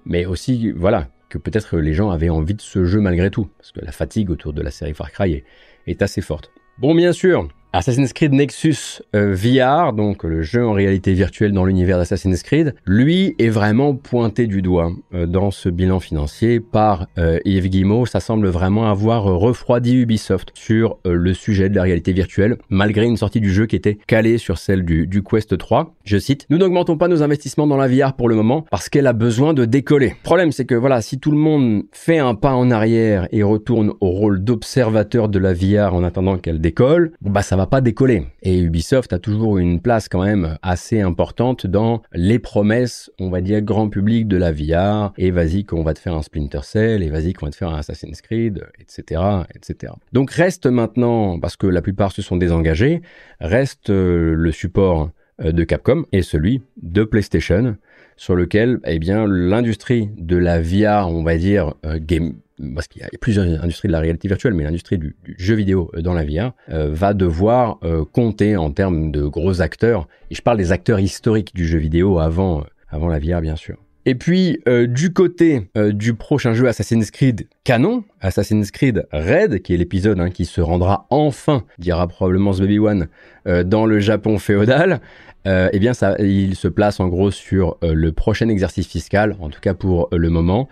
[0.06, 3.72] mais aussi, voilà, que peut-être les gens avaient envie de ce jeu malgré tout, parce
[3.72, 5.46] que la fatigue autour de la série Far Cry est,
[5.88, 6.52] est assez forte.
[6.78, 11.66] Bon, bien sûr, Assassin's Creed Nexus euh, VR, donc le jeu en réalité virtuelle dans
[11.66, 17.08] l'univers d'Assassin's Creed, lui est vraiment pointé du doigt euh, dans ce bilan financier par
[17.18, 18.06] euh, Yves Guillemot.
[18.06, 23.18] Ça semble vraiment avoir refroidi Ubisoft sur le sujet de la réalité virtuelle, malgré une
[23.18, 25.96] sortie du jeu qui était calée sur celle du, du Quest 3.
[26.04, 29.08] Je cite, Nous n'augmentons pas nos investissements dans la VR pour le moment parce qu'elle
[29.08, 30.14] a besoin de décoller.
[30.22, 33.94] Problème, c'est que voilà, si tout le monde fait un pas en arrière et retourne
[34.00, 38.28] au rôle d'observateur de la VR en attendant qu'elle décolle, bah ça va pas décoller.
[38.42, 43.42] Et Ubisoft a toujours une place quand même assez importante dans les promesses, on va
[43.42, 45.14] dire, grand public de la VR.
[45.18, 47.70] Et vas-y qu'on va te faire un Splinter Cell, et vas-y qu'on va te faire
[47.70, 49.22] un Assassin's Creed, etc.,
[49.56, 49.94] etc.
[50.12, 53.02] Donc reste maintenant, parce que la plupart se sont désengagés,
[53.40, 57.78] reste euh, le support euh, de Capcom et celui de PlayStation
[58.18, 62.36] sur lequel eh bien l'industrie de la VR on va dire euh, game
[62.76, 65.92] parce qu'il y a plusieurs industries de la réalité virtuelle, mais l'industrie du, jeu vidéo
[65.96, 70.08] euh, dans la VR euh, va devoir euh, compter en termes de gros acteurs.
[70.30, 73.78] Et je parle des acteurs historiques du jeu vidéo avant, avant la VR, bien sûr.
[74.06, 79.78] Et puis, du côté du prochain jeu Assassin's Creed canon, Assassin's Creed Red, qui est
[79.78, 83.08] l'épisode hein, qui se rendra enfin, dira probablement The Baby One,
[83.46, 85.00] dans le Japon féodal,
[85.46, 89.36] euh, eh bien, ça, il se place en gros sur euh, le prochain exercice fiscal,
[89.40, 90.70] en tout cas pour euh, le moment.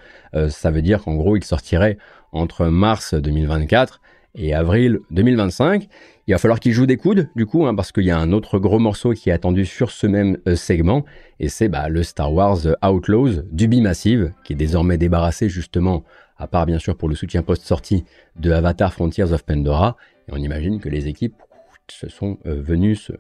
[0.50, 1.98] ça veut dire qu'en gros, il sortirait
[2.32, 4.02] entre mars 2024
[4.36, 5.88] et avril 2025.
[6.28, 8.32] Il va falloir qu'il joue des coudes, du coup, hein, parce qu'il y a un
[8.32, 11.04] autre gros morceau qui est attendu sur ce même segment,
[11.42, 16.06] et c'est bah, le Star Wars Outlaws du Bimassive, qui est désormais débarrassé justement,
[16.38, 18.06] à part bien sûr pour le soutien post-sortie
[18.40, 19.98] de Avatar Frontiers of Pandora,
[20.30, 21.36] et on imagine que les équipes
[21.92, 23.12] se sont euh, venus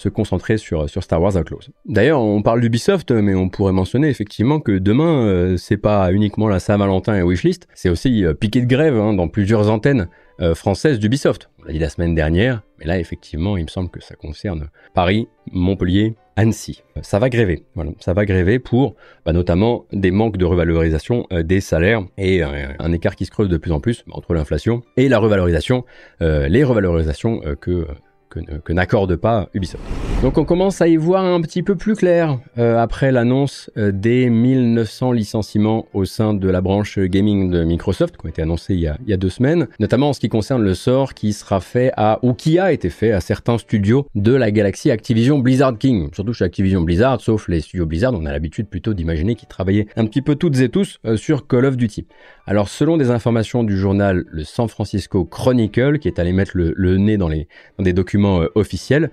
[0.00, 1.70] se, concentrer sur, sur Star Wars Outlaws.
[1.86, 6.48] D'ailleurs, on parle d'Ubisoft, mais on pourrait mentionner effectivement que demain, euh, c'est pas uniquement
[6.48, 10.08] la Saint-Valentin et Wishlist, c'est aussi euh, piqué de grève hein, dans plusieurs antennes
[10.54, 11.50] françaises d'Ubisoft.
[11.60, 14.70] On l'a dit la semaine dernière, mais là, effectivement, il me semble que ça concerne
[14.94, 16.82] Paris, Montpellier, Annecy.
[17.02, 17.66] Ça va gréver,
[17.98, 18.94] ça va gréver pour
[19.26, 23.58] bah, notamment des manques de revalorisation des salaires et un écart qui se creuse de
[23.58, 25.84] plus en plus entre l'inflation et la revalorisation,
[26.20, 27.86] les revalorisations que
[28.30, 30.09] que, n'accorde pas Ubisoft.
[30.22, 33.90] Donc on commence à y voir un petit peu plus clair euh, après l'annonce euh,
[33.90, 38.74] des 1900 licenciements au sein de la branche gaming de Microsoft qui ont été annoncés
[38.74, 41.14] il y, a, il y a deux semaines, notamment en ce qui concerne le sort
[41.14, 44.90] qui sera fait à ou qui a été fait à certains studios de la galaxie
[44.90, 48.92] Activision Blizzard King, surtout chez Activision Blizzard, sauf les studios Blizzard, on a l'habitude plutôt
[48.92, 52.06] d'imaginer qu'ils travaillaient un petit peu toutes et tous euh, sur Call of Duty.
[52.46, 56.74] Alors selon des informations du journal le San Francisco Chronicle qui est allé mettre le,
[56.76, 59.10] le nez dans, les, dans des documents euh, officiel.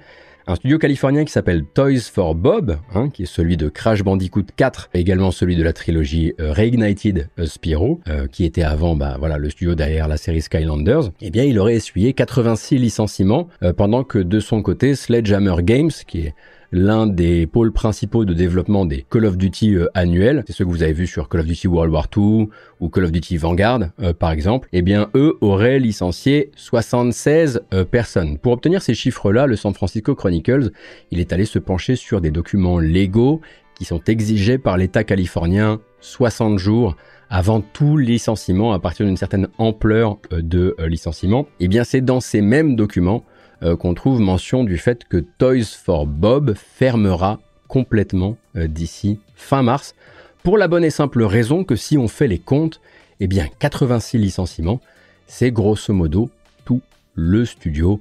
[0.49, 4.45] Un studio californien qui s'appelle Toys for Bob, hein, qui est celui de Crash Bandicoot
[4.55, 7.99] 4, également celui de la trilogie euh, Reignited euh, Spyro,
[8.31, 11.75] qui était avant bah, voilà, le studio derrière la série Skylanders, eh bien il aurait
[11.75, 16.33] essuyé 86 licenciements, pendant que de son côté Sledgehammer Games, qui est
[16.71, 20.69] l'un des pôles principaux de développement des Call of Duty euh, annuels, c'est ceux que
[20.69, 22.49] vous avez vus sur Call of Duty World War II
[22.79, 27.85] ou Call of Duty Vanguard euh, par exemple, eh bien eux auraient licencié 76 euh,
[27.85, 28.37] personnes.
[28.37, 30.71] Pour obtenir ces chiffres-là, le San Francisco Chronicles,
[31.11, 33.41] il est allé se pencher sur des documents légaux
[33.75, 36.95] qui sont exigés par l'État californien 60 jours
[37.29, 41.47] avant tout licenciement à partir d'une certaine ampleur de licenciement.
[41.59, 43.23] Eh bien c'est dans ces mêmes documents
[43.63, 49.63] euh, qu'on trouve mention du fait que Toys for Bob fermera complètement euh, d'ici fin
[49.63, 49.95] mars,
[50.43, 52.79] pour la bonne et simple raison que si on fait les comptes,
[53.19, 54.79] eh bien 86 licenciements,
[55.25, 56.29] c'est grosso modo
[56.65, 56.81] tout
[57.15, 57.99] le studio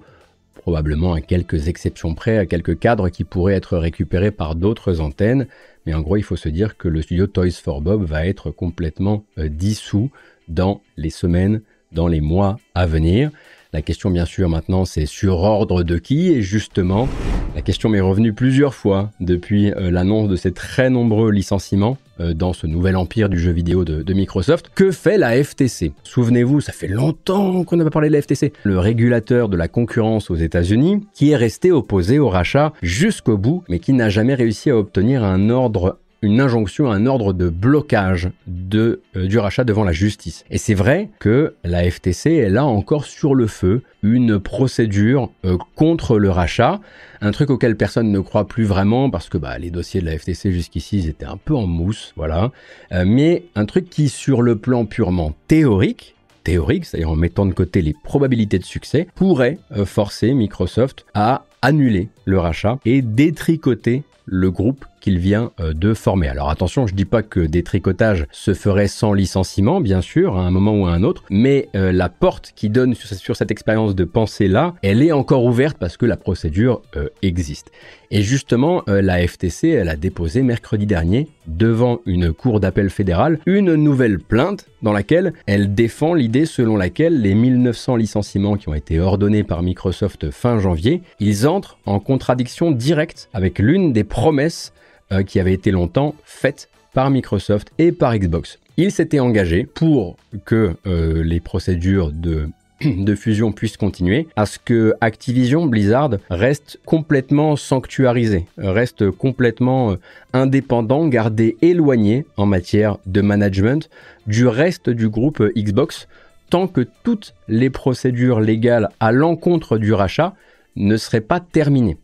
[0.66, 5.46] probablement à quelques exceptions près, à quelques cadres qui pourraient être récupérés par d'autres antennes.
[5.86, 8.50] Mais en gros, il faut se dire que le studio Toys for Bob va être
[8.50, 10.10] complètement euh, dissous
[10.48, 13.30] dans les semaines, dans les mois à venir.
[13.76, 17.10] La question, bien sûr, maintenant, c'est sur ordre de qui Et justement,
[17.54, 22.32] la question m'est revenue plusieurs fois depuis euh, l'annonce de ces très nombreux licenciements euh,
[22.32, 24.70] dans ce nouvel empire du jeu vidéo de, Microsoft.
[24.74, 28.54] Que fait la FTC Souvenez-vous, ça fait longtemps qu'on n'a pas parlé de la FTC.
[28.62, 33.62] Le régulateur de la concurrence aux États-Unis, qui est resté opposé au rachat jusqu'au bout,
[33.68, 38.30] mais qui n'a jamais réussi à obtenir un ordre une injonction, un ordre de blocage
[38.46, 40.44] de, euh, du rachat devant la justice.
[40.50, 45.58] Et c'est vrai que la FTC est là encore sur le feu une procédure euh,
[45.74, 46.80] contre le rachat,
[47.20, 50.18] un truc auquel personne ne croit plus vraiment parce que bah, les dossiers de la
[50.18, 52.52] FTC jusqu'ici ils étaient un peu en mousse, voilà.
[52.92, 57.52] Euh, mais un truc qui sur le plan purement théorique, théorique, c'est-à-dire en mettant de
[57.52, 64.52] côté les probabilités de succès, pourrait forcer Microsoft à annuler le rachat et détricoter le
[64.52, 66.26] groupe qu'il vient euh, de former.
[66.26, 70.40] Alors attention, je dis pas que des tricotages se feraient sans licenciement, bien sûr, à
[70.40, 73.94] un moment ou à un autre, mais euh, la porte qui donne sur, cette expérience
[73.94, 77.70] de pensée là, elle est encore ouverte parce que la procédure euh, existe.
[78.10, 83.74] Et justement, la FTC, elle a déposé mercredi dernier devant une cour d'appel fédérale une
[83.74, 89.00] nouvelle plainte dans laquelle elle défend l'idée selon laquelle les 1900 licenciements qui ont été
[89.00, 94.72] ordonnés par Microsoft fin janvier, ils entrent en contradiction directe avec l'une des promesses
[95.12, 98.58] euh, qui avait été longtemps faites par Microsoft et par Xbox.
[98.76, 102.48] Ils s'étaient engagés pour que euh, les procédures de
[102.84, 109.96] de fusion puissent continuer, à ce que Activision Blizzard reste complètement sanctuarisé, reste complètement euh,
[110.32, 113.88] indépendant, gardé éloigné en matière de management
[114.26, 116.06] du reste du groupe Xbox,
[116.50, 120.34] tant que toutes les procédures légales à l'encontre du rachat
[120.76, 121.96] ne seraient pas terminées.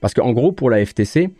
[0.00, 1.30] Parce qu'en gros, pour la FTC,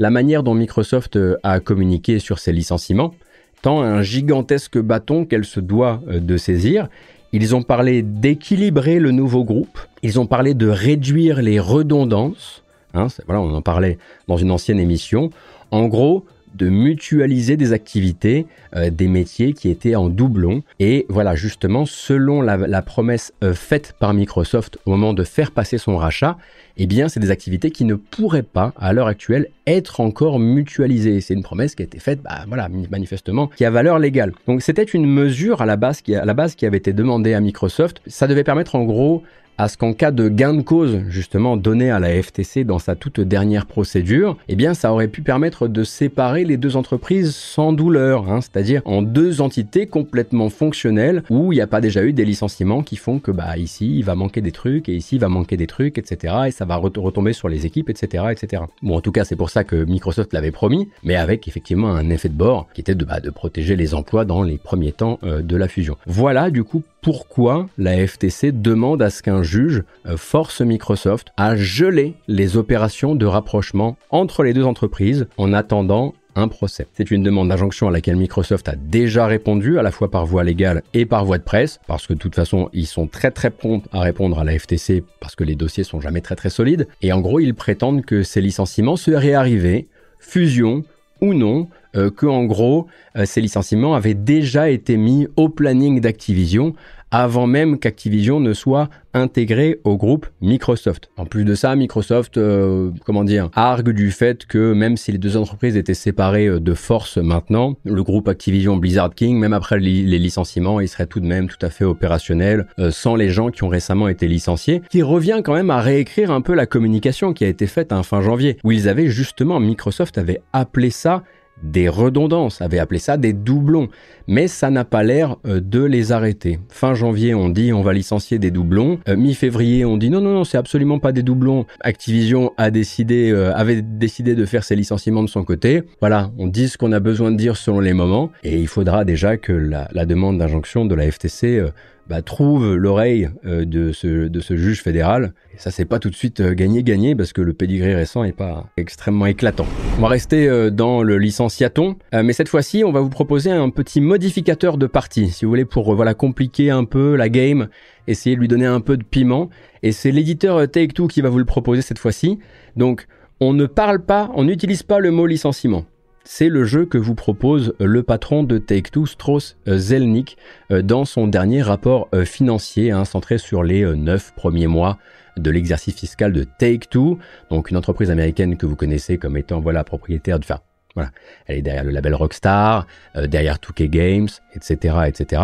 [0.00, 3.14] la manière dont Microsoft euh, a communiqué sur ses licenciements
[3.60, 6.88] tend un gigantesque bâton qu'elle se doit euh, de saisir.
[7.32, 13.08] Ils ont parlé d'équilibrer le nouveau groupe, ils ont parlé de réduire les redondances, hein,
[13.26, 15.30] voilà, on en parlait dans une ancienne émission.
[15.70, 20.62] En gros, de mutualiser des activités, euh, des métiers qui étaient en doublon.
[20.78, 25.96] Et voilà, justement, selon la, promesse faite par Microsoft au moment de faire passer son
[25.96, 26.38] rachat,
[26.76, 31.20] eh bien, c'est des activités qui ne pourraient pas, à l'heure actuelle, être encore mutualisées.
[31.20, 34.32] C'est une promesse qui a été faite, bah, voilà, manifestement, qui a valeur légale.
[34.46, 37.34] Donc, c'était une mesure à la base qui, à la base qui avait été demandée
[37.34, 38.00] à Microsoft.
[38.06, 39.22] Ça devait permettre, en gros,
[39.60, 42.94] à ce qu'en cas de gain de cause, justement, donné à la FTC dans sa
[42.94, 47.74] toute dernière procédure, eh bien, ça aurait pu permettre de séparer les deux entreprises sans
[47.74, 52.14] douleur, hein, c'est-à-dire en deux entités complètement fonctionnelles où il n'y a pas déjà eu
[52.14, 55.20] des licenciements qui font que, bah, ici, il va manquer des trucs et ici, il
[55.20, 56.34] va manquer des trucs, etc.
[56.46, 58.62] Et ça va retomber sur les équipes, etc., etc.
[58.80, 62.08] Bon, en tout cas, c'est pour ça que Microsoft l'avait promis, mais avec effectivement un
[62.08, 65.18] effet de bord qui était de, bah, de protéger les emplois dans les premiers temps
[65.22, 65.98] euh, de la fusion.
[66.06, 71.56] Voilà, du coup, pourquoi la FTC demande à ce qu'un juge euh, force Microsoft à
[71.56, 76.86] geler les opérations de rapprochement entre les deux entreprises en attendant un procès.
[76.94, 80.44] C'est une demande d'injonction à laquelle Microsoft a déjà répondu, à la fois par voie
[80.44, 83.50] légale et par voie de presse, parce que de toute façon, ils sont très très
[83.50, 86.86] prompts à répondre à la FTC, parce que les dossiers sont jamais très très solides,
[87.02, 90.84] et en gros, ils prétendent que ces licenciements seraient arrivés, fusion
[91.20, 96.00] ou non, euh, que en gros, euh, ces licenciements avaient déjà été mis au planning
[96.00, 96.74] d'Activision
[97.10, 101.10] avant même qu'Activision ne soit intégré au groupe Microsoft.
[101.16, 105.18] En plus de ça, Microsoft, euh, comment dire, argue du fait que même si les
[105.18, 109.80] deux entreprises étaient séparées euh, de force maintenant, le groupe Activision Blizzard King, même après
[109.80, 113.64] les licenciements, il serait tout de même tout à fait opérationnel sans les gens qui
[113.64, 117.44] ont récemment été licenciés, qui revient quand même à réécrire un peu la communication qui
[117.44, 121.24] a été faite en fin janvier, où ils avaient justement, Microsoft avait appelé ça
[121.62, 123.88] des redondances, avait appelé ça des doublons,
[124.26, 126.58] mais ça n'a pas l'air euh, de les arrêter.
[126.68, 128.98] Fin janvier, on dit on va licencier des doublons.
[129.08, 131.66] Euh, mi-février, on dit non non non, c'est absolument pas des doublons.
[131.80, 135.82] Activision a décidé, euh, avait décidé de faire ses licenciements de son côté.
[136.00, 139.04] Voilà, on dit ce qu'on a besoin de dire selon les moments, et il faudra
[139.04, 141.62] déjà que la, la demande d'injonction de la FTC
[142.10, 145.32] bah, trouve l'oreille euh, de, ce, de ce juge fédéral.
[145.54, 148.66] Et ça, c'est pas tout de suite gagné-gagné parce que le pedigree récent est pas
[148.76, 149.66] extrêmement éclatant.
[149.96, 153.52] On va rester euh, dans le licenciaton, euh, mais cette fois-ci, on va vous proposer
[153.52, 157.68] un petit modificateur de partie, si vous voulez, pour voilà compliquer un peu la game,
[158.08, 159.48] essayer de lui donner un peu de piment.
[159.84, 162.40] Et c'est l'éditeur Take-Two qui va vous le proposer cette fois-ci.
[162.74, 163.06] Donc,
[163.38, 165.84] on ne parle pas, on n'utilise pas le mot licenciement.
[166.24, 170.36] C'est le jeu que vous propose le patron de Take-Two, Strauss Zelnick,
[170.70, 174.98] dans son dernier rapport financier hein, centré sur les 9 premiers mois
[175.36, 177.18] de l'exercice fiscal de Take-Two,
[177.50, 180.60] donc une entreprise américaine que vous connaissez comme étant voilà propriétaire de, enfin
[180.94, 181.10] voilà,
[181.46, 182.86] elle est derrière le label Rockstar,
[183.16, 185.42] euh, derrière 2K Games, etc., etc.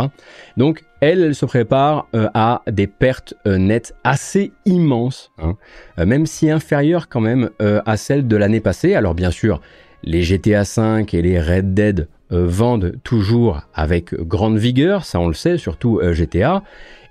[0.57, 5.57] Donc elle, se prépare euh, à des pertes euh, nettes assez immenses, hein,
[6.05, 8.95] même si inférieures quand même à celles de l'année passée.
[8.95, 9.61] Alors bien sûr,
[10.03, 15.35] les GTA V et les Red Dead vendent toujours avec grande vigueur, ça on le
[15.35, 16.65] sait, surtout GTA.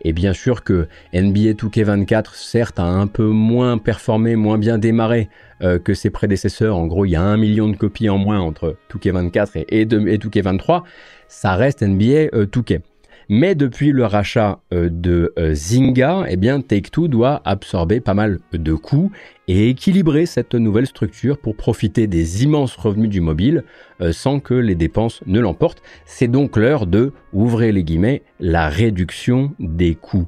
[0.06, 5.30] Et bien sûr que NBA 2K24, certes, a un peu moins performé, moins bien démarré
[5.64, 6.78] euh, que ses prédécesseurs.
[6.78, 9.86] En gros, il y a un million de copies en moins entre 2K24 et, et,
[9.86, 10.84] 2K23.
[11.28, 12.82] Ça reste NBA 2K.
[13.30, 18.74] Mais depuis le rachat euh, de euh, Zynga, eh Take-Two doit absorber pas mal de
[18.74, 19.12] coûts
[19.48, 23.64] et équilibrer cette nouvelle structure pour profiter des immenses revenus du mobile
[24.02, 25.82] euh, sans que les dépenses ne l'emportent.
[26.06, 30.28] C'est donc l'heure de, ouvrez les guillemets, la réduction des coûts.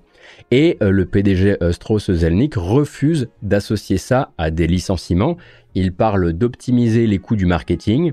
[0.51, 5.37] Et le PDG Strauss-Zelnick refuse d'associer ça à des licenciements.
[5.73, 8.11] Il parle d'optimiser les coûts du marketing,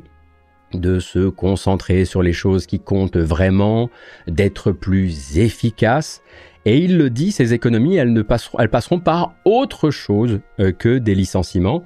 [0.74, 3.90] de se concentrer sur les choses qui comptent vraiment,
[4.26, 6.22] d'être plus efficace.
[6.66, 11.82] Et il le dit, ces économies, elles, passeront par autre chose euh, que des licenciements.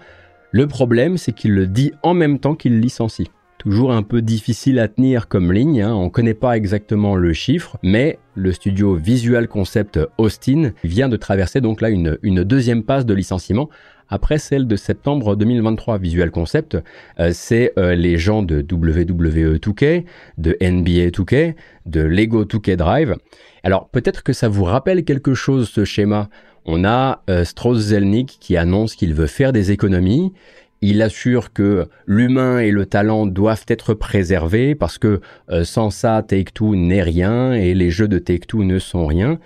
[0.51, 3.31] Le problème, c'est qu'il le dit en même temps qu'il licencie.
[3.59, 5.93] Toujours un peu difficile à tenir comme ligne, hein.
[5.93, 11.17] on ne connaît pas exactement le chiffre, mais le studio Visual Concept Austin vient de
[11.17, 13.69] traverser donc là une, une deuxième passe de licenciement
[14.09, 15.99] après celle de septembre 2023.
[15.99, 16.79] Visual Concept,
[17.19, 20.05] euh, c'est euh, les gens de WWE 2K,
[20.39, 21.55] de NBA 2K,
[21.87, 23.17] de Lego 2K Drive.
[23.63, 26.29] Alors peut-être que ça vous rappelle quelque chose ce schéma.
[26.65, 30.33] On a euh, Strauss Zelnick qui annonce qu'il veut faire des économies.
[30.81, 35.21] Il assure que l'humain et le talent doivent être préservés parce que
[35.65, 39.41] sans ça, Take-Two n'est rien et les jeux de Take-Two ne sont rien.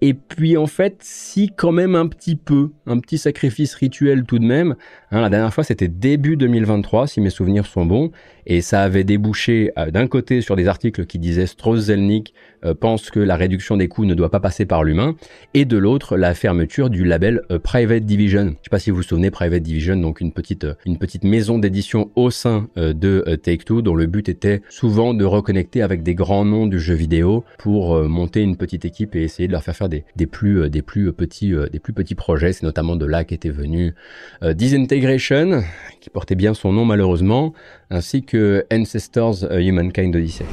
[0.00, 4.38] Et puis en fait, si quand même un petit peu, un petit sacrifice rituel tout
[4.38, 4.76] de même.
[5.10, 8.12] Hein, la dernière fois, c'était début 2023, si mes souvenirs sont bons,
[8.48, 12.34] et ça avait débouché euh, d'un côté sur des articles qui disaient Strauss-Zelnick
[12.64, 15.14] euh, pense que la réduction des coûts ne doit pas passer par l'humain,
[15.54, 18.46] et de l'autre la fermeture du label euh, Private Division.
[18.46, 21.58] Je sais pas si vous vous souvenez, Private Division, donc une petite une petite maison
[21.58, 26.44] d'édition au sein de Take-Two, dont le but était souvent de reconnecter avec des grands
[26.44, 29.88] noms du jeu vidéo pour monter une petite équipe et essayer de leur faire faire
[29.88, 32.52] des plus des plus petits des plus petits projets.
[32.52, 33.94] C'est notamment de là qu'était venu
[34.42, 35.62] Disintegration,
[36.00, 37.52] qui portait bien son nom malheureusement,
[37.90, 40.44] ainsi que Ancestors Humankind Odyssey.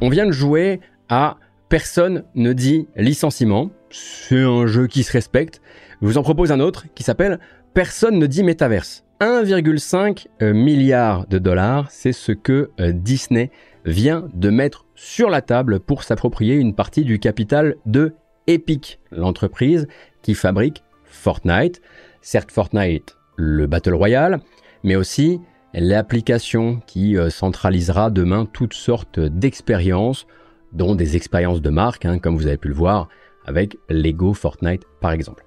[0.00, 1.36] On vient de jouer à
[1.68, 3.70] Personne ne dit licenciement.
[3.90, 5.60] C'est un jeu qui se respecte.
[6.00, 7.40] Je vous en propose un autre qui s'appelle
[7.72, 9.04] Personne ne dit métaverse.
[9.20, 13.50] 1,5 euh, milliard de dollars, c'est ce que euh, Disney
[13.84, 18.14] vient de mettre sur la table pour s'approprier une partie du capital de
[18.46, 19.86] Epic, l'entreprise
[20.22, 21.80] qui fabrique Fortnite.
[22.20, 24.40] Certes, Fortnite, le Battle Royale,
[24.82, 25.40] mais aussi
[25.80, 30.26] l'application qui euh, centralisera demain toutes sortes d'expériences
[30.72, 33.08] dont des expériences de marque, hein, comme vous avez pu le voir
[33.46, 35.44] avec Lego Fortnite par exemple.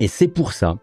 [0.00, 0.78] Et c'est pour ça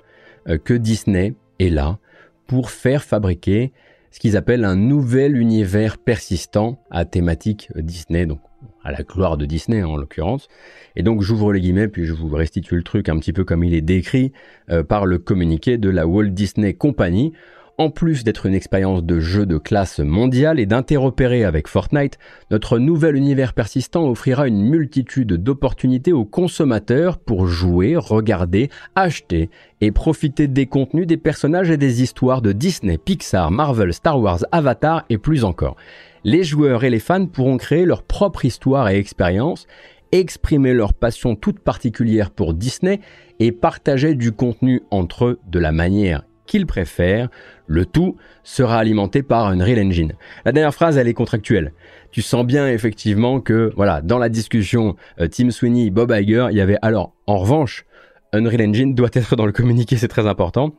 [0.48, 2.00] euh, que Disney est là
[2.48, 3.72] pour faire fabriquer
[4.12, 8.42] ce qu'ils appellent un nouvel univers persistant à thématique Disney, donc
[8.84, 10.48] à la gloire de Disney en l'occurrence.
[10.96, 13.64] Et donc j'ouvre les guillemets puis je vous restitue le truc un petit peu comme
[13.64, 14.32] il est décrit
[14.70, 17.34] euh, par le communiqué de la Walt Disney Company
[17.78, 22.20] en plus d'être une expérience de jeu de classe mondiale et d'interopérer avec Fortnite,
[22.52, 29.50] notre nouvel univers persistant offrira une multitude d'opportunités aux consommateurs pour jouer, regarder, acheter
[29.82, 34.46] et profiter des contenus, des personnages et des histoires de Disney, Pixar, Marvel, Star Wars,
[34.52, 35.76] Avatar et plus encore.
[36.24, 39.68] Les joueurs et les fans pourront créer leur propre histoire et expérience,
[40.12, 43.02] exprimer leur passion toute particulière pour Disney
[43.40, 47.30] et partager du contenu entre eux de la manière qu'ils préfèrent.
[47.68, 50.14] Le tout sera alimenté par Unreal Engine.
[50.46, 51.74] La dernière phrase, elle est contractuelle.
[52.12, 56.58] Tu sens bien effectivement que, voilà, dans la discussion euh, Tim Sweeney, Bob Iger, il
[56.58, 57.86] y avait alors, en revanche,
[58.34, 60.74] Unreal Engine doit être dans le communiqué, c'est très important.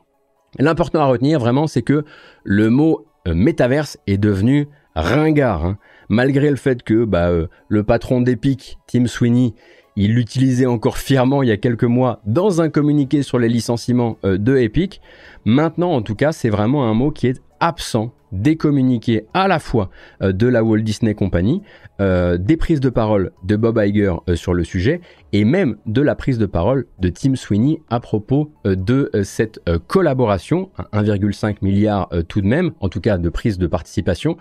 [0.59, 2.05] L'important à retenir vraiment, c'est que
[2.45, 5.79] le mot euh, métaverse est devenu ringard, hein.
[6.09, 9.55] malgré le fait que bah, euh, le patron d'Epic, Tim Sweeney,
[9.97, 14.19] il l'utilisait encore fièrement il y a quelques mois dans un communiqué sur les licenciements
[14.25, 15.01] de Epic.
[15.45, 19.59] Maintenant, en tout cas, c'est vraiment un mot qui est absent des communiqués à la
[19.59, 19.91] fois
[20.23, 21.63] euh, de la Walt Disney Company,
[22.01, 25.01] euh, des prises de parole de Bob Iger euh, sur le sujet
[25.33, 30.71] et même de la prise de parole de Tim Sweeney à propos de cette collaboration,
[30.93, 34.37] 1,5 milliard tout de même, en tout cas de prise de participation.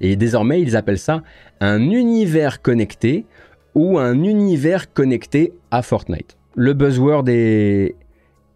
[0.00, 1.22] Et désormais, ils appellent ça
[1.60, 3.26] un univers connecté
[3.76, 6.36] ou un univers connecté à Fortnite.
[6.56, 7.94] Le buzzword est,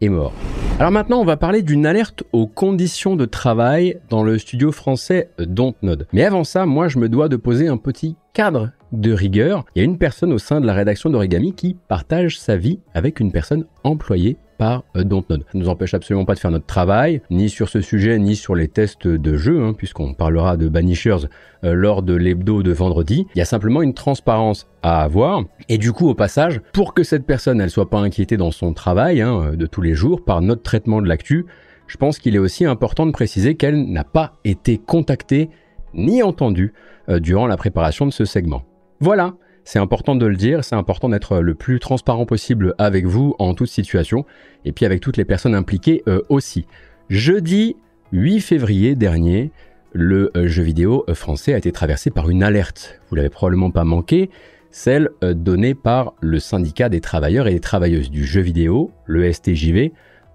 [0.02, 0.32] mort.
[0.78, 5.28] Alors maintenant, on va parler d'une alerte aux conditions de travail dans le studio français
[5.38, 6.06] Dontnod.
[6.14, 9.66] Mais avant ça, moi, je me dois de poser un petit cadre de rigueur.
[9.74, 12.80] Il y a une personne au sein de la rédaction d'Origami qui partage sa vie
[12.94, 15.40] avec une personne employée par euh, Dontnod.
[15.40, 18.36] Ça ne nous empêche absolument pas de faire notre travail, ni sur ce sujet, ni
[18.36, 21.28] sur les tests de jeu, hein, puisqu'on parlera de Banishers
[21.64, 23.26] euh, lors de l'hebdo de vendredi.
[23.34, 25.44] Il y a simplement une transparence à avoir.
[25.70, 28.74] Et du coup, au passage, pour que cette personne, elle soit pas inquiétée dans son
[28.74, 31.46] travail hein, de tous les jours par notre traitement de l'actu,
[31.86, 35.48] je pense qu'il est aussi important de préciser qu'elle n'a pas été contactée
[35.94, 36.74] ni entendue
[37.08, 38.62] euh, durant la préparation de ce segment.
[39.00, 39.32] Voilà,
[39.64, 43.54] c'est important de le dire, c'est important d'être le plus transparent possible avec vous en
[43.54, 44.24] toute situation,
[44.64, 46.66] et puis avec toutes les personnes impliquées euh, aussi.
[47.08, 47.76] Jeudi
[48.12, 49.50] 8 février dernier,
[49.92, 53.00] le euh, jeu vidéo euh, français a été traversé par une alerte.
[53.08, 54.30] Vous l'avez probablement pas manqué,
[54.72, 59.90] celle donnée par le syndicat des travailleurs et des travailleuses du jeu vidéo, le STJV,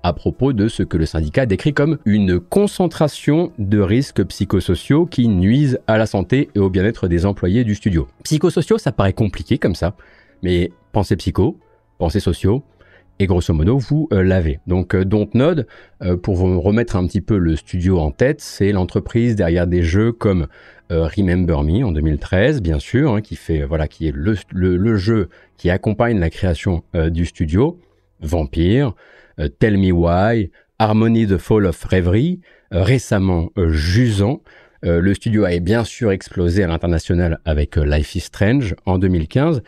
[0.05, 5.27] à propos de ce que le syndicat décrit comme une concentration de risques psychosociaux qui
[5.27, 8.07] nuisent à la santé et au bien-être des employés du studio.
[8.23, 9.95] Psychosociaux, ça paraît compliqué comme ça,
[10.43, 11.57] mais pensez psycho,
[11.97, 12.63] pensez sociaux,
[13.17, 14.59] et grosso modo, vous euh, l'avez.
[14.67, 15.65] Donc euh, Dontnod,
[16.03, 19.81] euh, pour vous remettre un petit peu le studio en tête, c'est l'entreprise derrière des
[19.81, 20.45] jeux comme
[20.91, 25.71] Remember Me en 2013, bien sûr, hein, qui fait voilà, qui est le, jeu qui
[25.71, 27.79] accompagne la création du studio,
[28.21, 28.91] Vampire, euh,
[29.59, 32.41] Tell Me Why, Harmony the Fall of Reverie,
[32.73, 34.41] euh, récemment euh, Jusant.
[34.83, 39.63] le studio a bien sûr explosé à l'international avec Life is Strange en 2015.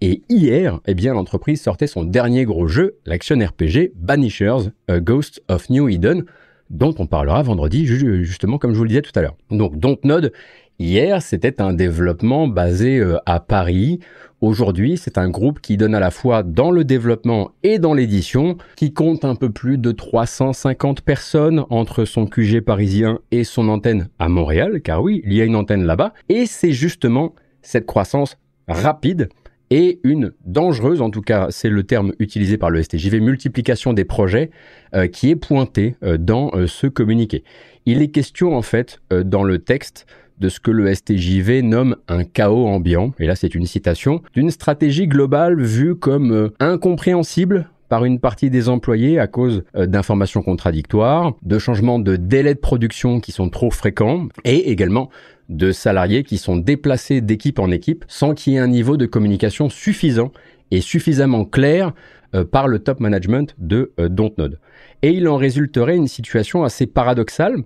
[0.00, 5.42] Et hier, eh bien, l'entreprise sortait son dernier gros jeu, l'action RPG Banishers, A Ghost
[5.48, 6.24] of New Eden,
[6.70, 9.36] dont on parlera vendredi, justement comme je vous le disais tout à l'heure.
[9.50, 10.32] Donc Dontnod,
[10.78, 14.00] hier, c'était un développement basé à Paris,
[14.42, 18.56] Aujourd'hui, c'est un groupe qui donne à la fois dans le développement et dans l'édition,
[18.74, 24.08] qui compte un peu plus de 350 personnes entre son QG parisien et son antenne
[24.18, 28.36] à Montréal, car oui, il y a une antenne là-bas, et c'est justement cette croissance
[28.66, 29.28] rapide
[29.70, 34.04] et une dangereuse, en tout cas c'est le terme utilisé par le STJV, multiplication des
[34.04, 34.50] projets
[34.94, 37.44] euh, qui est pointée euh, dans euh, ce communiqué.
[37.86, 40.06] Il est question en fait dans le texte
[40.42, 44.50] de ce que le STJV nomme un chaos ambiant, et là c'est une citation, d'une
[44.50, 50.42] stratégie globale vue comme euh, incompréhensible par une partie des employés à cause euh, d'informations
[50.42, 55.10] contradictoires, de changements de délais de production qui sont trop fréquents, et également
[55.48, 59.06] de salariés qui sont déplacés d'équipe en équipe sans qu'il y ait un niveau de
[59.06, 60.32] communication suffisant
[60.72, 61.92] et suffisamment clair
[62.34, 64.58] euh, par le top management de Dontnod.
[65.02, 67.58] Et il en résulterait une situation assez paradoxale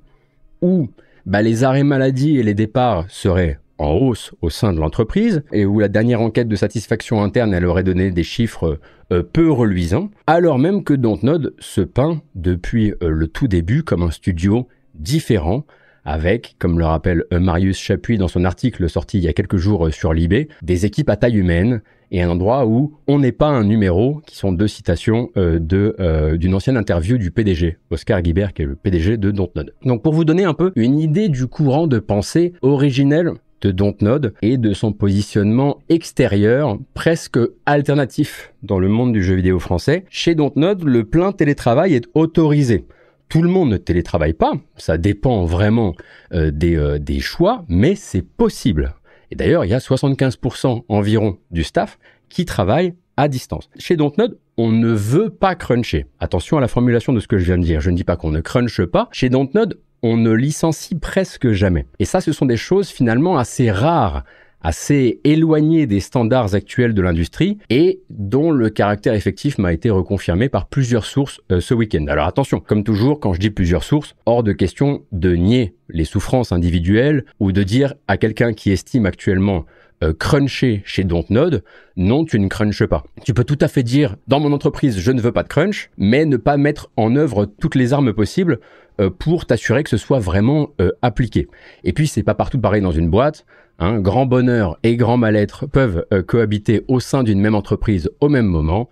[0.61, 0.89] où
[1.27, 5.67] bah, les arrêts maladie et les départs seraient en hausse au sein de l'entreprise et
[5.67, 8.79] où la dernière enquête de satisfaction interne elle aurait donné des chiffres
[9.13, 14.03] euh, peu reluisants, alors même que Dontnod se peint depuis euh, le tout début comme
[14.03, 15.67] un studio différent
[16.05, 19.57] avec, comme le rappelle euh, Marius Chapuis dans son article sorti il y a quelques
[19.57, 23.49] jours sur l'IB, des équipes à taille humaine et un endroit où on n'est pas
[23.49, 28.53] un numéro, qui sont deux citations euh, euh, d'une ancienne interview du PDG, Oscar Guibert,
[28.53, 29.75] qui est le PDG de Dontnod.
[29.85, 33.33] Donc pour vous donner un peu une idée du courant de pensée originel
[33.63, 39.59] de Dontnod et de son positionnement extérieur presque alternatif dans le monde du jeu vidéo
[39.59, 40.05] français.
[40.11, 42.85] Chez Dontnod, le plein télétravail est autorisé.
[43.29, 45.95] Tout le monde ne télétravaille pas, ça dépend vraiment
[46.33, 48.95] euh, des choix, mais c'est possible.
[49.31, 51.99] Et d'ailleurs, il y a 75% environ du staff
[52.29, 53.69] qui travaille à distance.
[53.79, 56.07] Chez Dontnod, on ne veut pas cruncher.
[56.21, 57.81] Attention à la formulation de ce que je viens de dire.
[57.81, 59.09] Je ne dis pas qu'on ne crunche pas.
[59.13, 61.87] Chez Dontnod, on ne licencie presque jamais.
[61.99, 64.25] Et ça, ce sont des choses finalement assez rares
[64.67, 70.49] assez éloigné des standards actuels de l'industrie et dont le caractère effectif m'a été reconfirmé
[70.49, 72.05] par plusieurs sources euh, ce week-end.
[72.09, 76.05] Alors attention, comme toujours, quand je dis plusieurs sources, hors de question de nier les
[76.05, 79.65] souffrances individuelles ou de dire à quelqu'un qui estime actuellement
[80.05, 81.65] euh, cruncher chez Dontnod,
[81.97, 83.03] non, tu ne crunches pas.
[83.25, 85.91] Tu peux tout à fait dire, dans mon entreprise, je ne veux pas de crunch,
[85.97, 88.61] mais ne pas mettre en œuvre toutes les armes possibles
[89.01, 90.71] euh, pour t'assurer que ce soit vraiment
[91.01, 91.49] appliqué.
[91.85, 93.47] Et puis, c'est pas partout pareil dans une boîte.
[93.79, 98.31] Hein, grand bonheur et grand mal-être peuvent euh, cohabiter au sein d'une même entreprise au
[98.31, 98.89] même moment.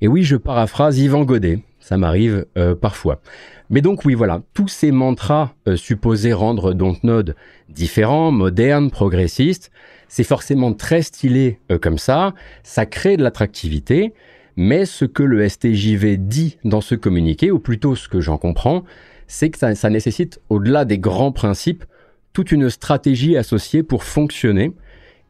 [0.00, 3.20] Et oui, je paraphrase Yvan Godet, ça m'arrive euh, parfois.
[3.68, 7.36] Mais donc oui, voilà, tous ces mantras euh, supposés rendre Dontnod
[7.68, 9.70] différent, moderne, progressiste,
[10.08, 12.32] c'est forcément très stylé euh, comme ça,
[12.62, 14.14] ça crée de l'attractivité,
[14.56, 18.84] mais ce que le STJV dit dans ce communiqué, ou plutôt ce que j'en comprends,
[19.26, 21.84] c'est que ça nécessite, au-delà des grands principes,
[22.32, 24.72] toute une stratégie associée pour fonctionner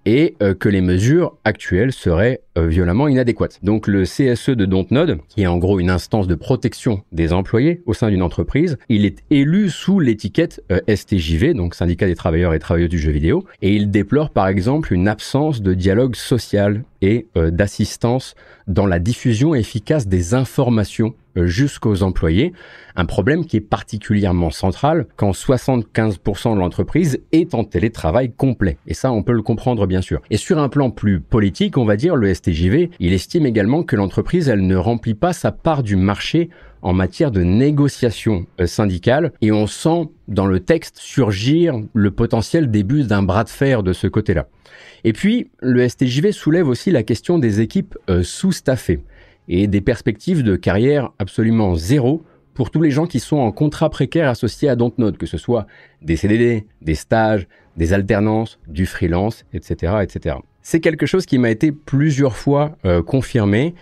[0.06, 3.58] et euh, que les mesures actuelles seraient euh, violemment inadéquates.
[3.62, 7.82] Donc le CSE de Dontnod, qui est en gros une instance de protection des employés
[7.86, 12.54] au sein d'une entreprise, il est élu sous l'étiquette euh, STJV, donc syndicat des travailleurs
[12.54, 16.84] et travailleuses du jeu vidéo, et il déplore par exemple une absence de dialogue social
[17.02, 18.34] et d'assistance
[18.66, 22.52] dans la diffusion efficace des informations jusqu'aux employés,
[22.96, 28.78] un problème qui est particulièrement central quand 75% de l'entreprise est en télétravail complet.
[28.86, 30.20] Et ça, on peut le comprendre bien sûr.
[30.30, 33.96] Et sur un plan plus politique, on va dire, le STJV, il estime également que
[33.96, 36.50] l'entreprise, elle ne remplit pas sa part du marché
[36.82, 42.70] en matière de négociation euh, syndicale et on sent dans le texte surgir le potentiel
[42.70, 44.46] début d'un bras de fer de ce côté-là.
[45.02, 49.02] Et puis, le STJV soulève aussi la question des équipes euh, sous-staffées
[49.48, 52.24] et des perspectives de carrière absolument zéro
[52.54, 55.66] pour tous les gens qui sont en contrat précaire associé à Dontnod, que ce soit
[56.02, 60.36] des CDD, des stages, des alternances, du freelance, etc., etc.
[60.62, 63.74] C'est quelque chose qui m'a été plusieurs fois euh, confirmé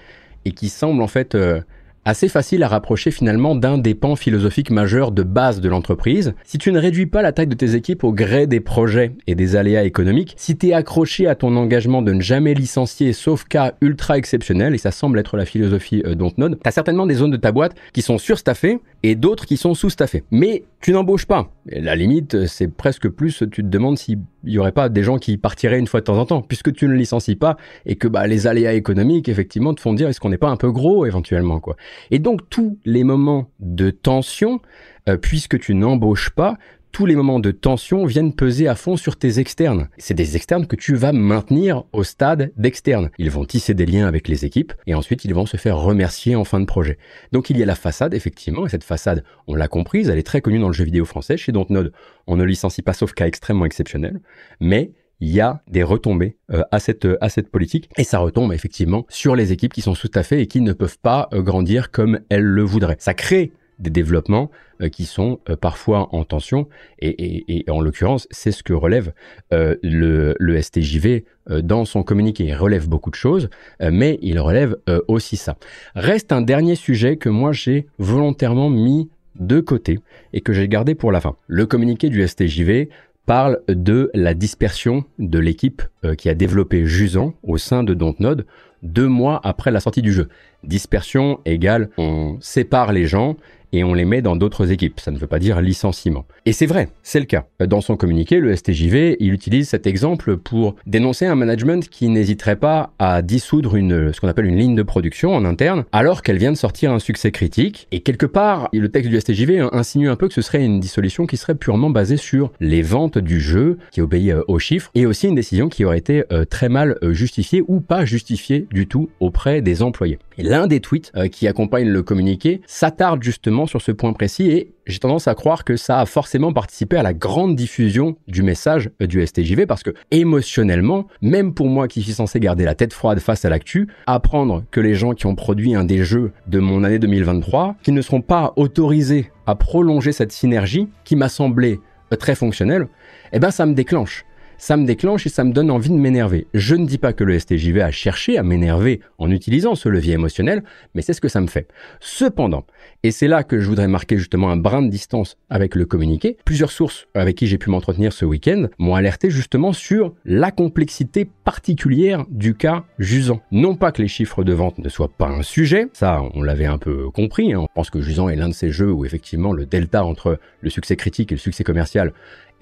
[0.44, 1.60] et qui semble en fait euh,
[2.05, 6.34] assez facile à rapprocher finalement d'un des pans philosophiques majeurs de base de l'entreprise.
[6.44, 9.34] Si tu ne réduis pas la taille de tes équipes au gré des projets et
[9.34, 13.44] des aléas économiques, si tu es accroché à ton engagement de ne jamais licencier sauf
[13.44, 17.14] cas ultra exceptionnel, et ça semble être la philosophie euh, Dontnod, tu as certainement des
[17.14, 20.24] zones de ta boîte qui sont surstaffées et d'autres qui sont sous-staffées.
[20.30, 21.50] Mais tu n'embauches pas.
[21.66, 25.36] la limite, c'est presque plus, tu te demandes s'il n'y aurait pas des gens qui
[25.38, 28.26] partiraient une fois de temps en temps, puisque tu ne licencies pas et que bah,
[28.26, 31.61] les aléas économiques, effectivement, te font dire est-ce qu'on n'est pas un peu gros éventuellement.
[31.61, 31.76] quoi?
[32.11, 34.61] Et donc tous les moments de tension,
[35.09, 36.57] euh, puisque tu n'embauches pas,
[36.93, 39.88] tous les moments de tension viennent peser à fond sur tes externes.
[39.97, 43.11] C'est des externes que tu vas maintenir au stade d'externes.
[43.18, 46.36] Ils vont tisser des liens avec les équipes et ensuite ils vont se faire remercier
[46.36, 46.99] en fin de projet.
[47.32, 50.22] Donc il y a la façade, effectivement, et cette façade, on l'a comprise, elle est
[50.22, 51.38] très connue dans le jeu vidéo français.
[51.38, 51.93] Chez Dontnod,
[52.26, 54.20] on ne licencie pas sauf cas extrêmement exceptionnel,
[54.61, 58.53] mais il y a des retombées euh, à cette à cette politique et ça retombe
[58.53, 62.20] effectivement sur les équipes qui sont sous-staffées et qui ne peuvent pas euh, grandir comme
[62.28, 62.97] elles le voudraient.
[62.99, 66.68] Ça crée des développements euh, qui sont euh, parfois en tension
[67.00, 69.12] et, en l'occurrence c'est ce que relève
[69.52, 71.24] euh, le, STJV
[71.62, 72.44] dans son communiqué.
[72.44, 74.76] Il relève beaucoup de choses mais il relève
[75.08, 75.56] aussi ça.
[75.96, 79.10] Reste un dernier sujet que moi j'ai volontairement mis
[79.40, 79.98] de côté
[80.32, 81.34] et que j'ai gardé pour la fin.
[81.48, 82.90] Le communiqué du STJV
[83.26, 85.82] parle de la dispersion de l'équipe
[86.16, 88.46] qui a développé Jusan au sein de Dontnod
[88.82, 90.28] deux mois après la sortie du jeu.
[90.64, 93.36] Dispersion égale on sépare les gens
[93.72, 95.00] et on les met dans d'autres équipes.
[95.00, 96.26] Ça ne veut pas dire licenciement.
[96.46, 97.46] Et c'est vrai, c'est le cas.
[97.60, 102.56] Dans son communiqué, le STJV, il utilise cet exemple pour dénoncer un management qui n'hésiterait
[102.56, 106.38] pas à dissoudre une, ce qu'on appelle une ligne de production en interne, alors qu'elle
[106.38, 107.88] vient de sortir un succès critique.
[107.92, 111.26] Et quelque part, le texte du STJV insinue un peu que ce serait une dissolution
[111.26, 115.06] qui serait purement basée sur les ventes du jeu, qui obéit euh, aux chiffres, et
[115.06, 118.86] aussi une décision qui aurait été euh, très mal euh, justifiée ou pas justifiée du
[118.86, 120.18] tout auprès des employés.
[120.38, 124.98] L'un des tweets qui accompagne le communiqué s'attarde justement sur ce point précis et j'ai
[124.98, 129.24] tendance à croire que ça a forcément participé à la grande diffusion du message du
[129.24, 133.44] STJV parce que émotionnellement, même pour moi qui suis censé garder la tête froide face
[133.44, 136.98] à l'actu, apprendre que les gens qui ont produit un des jeux de mon année
[136.98, 141.80] 2023, qui ne seront pas autorisés à prolonger cette synergie qui m'a semblé
[142.18, 142.88] très fonctionnelle,
[143.32, 144.24] eh ben ça me déclenche
[144.62, 146.46] ça me déclenche et ça me donne envie de m'énerver.
[146.54, 150.14] Je ne dis pas que le STJV a cherché à m'énerver en utilisant ce levier
[150.14, 150.62] émotionnel,
[150.94, 151.66] mais c'est ce que ça me fait.
[151.98, 152.64] Cependant,
[153.02, 156.36] et c'est là que je voudrais marquer justement un brin de distance avec le communiqué,
[156.44, 161.24] plusieurs sources avec qui j'ai pu m'entretenir ce week-end m'ont alerté justement sur la complexité
[161.24, 163.40] particulière du cas Jusant.
[163.50, 166.66] Non pas que les chiffres de vente ne soient pas un sujet, ça on l'avait
[166.66, 167.62] un peu compris, hein.
[167.62, 170.70] on pense que Jusant est l'un de ces jeux où effectivement le delta entre le
[170.70, 172.12] succès critique et le succès commercial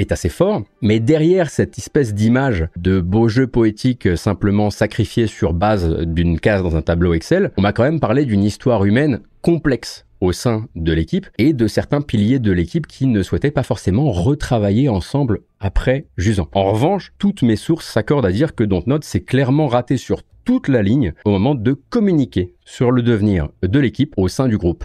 [0.01, 5.27] est assez fort, mais derrière cette espèce d'image de beau jeu poétique euh, simplement sacrifié
[5.27, 8.85] sur base d'une case dans un tableau Excel, on m'a quand même parlé d'une histoire
[8.85, 13.51] humaine complexe au sein de l'équipe et de certains piliers de l'équipe qui ne souhaitaient
[13.51, 16.49] pas forcément retravailler ensemble après Jusant.
[16.55, 20.69] En revanche, toutes mes sources s'accordent à dire que Dontnod s'est clairement raté sur toute
[20.69, 24.85] la ligne au moment de communiquer sur le devenir de l'équipe au sein du groupe.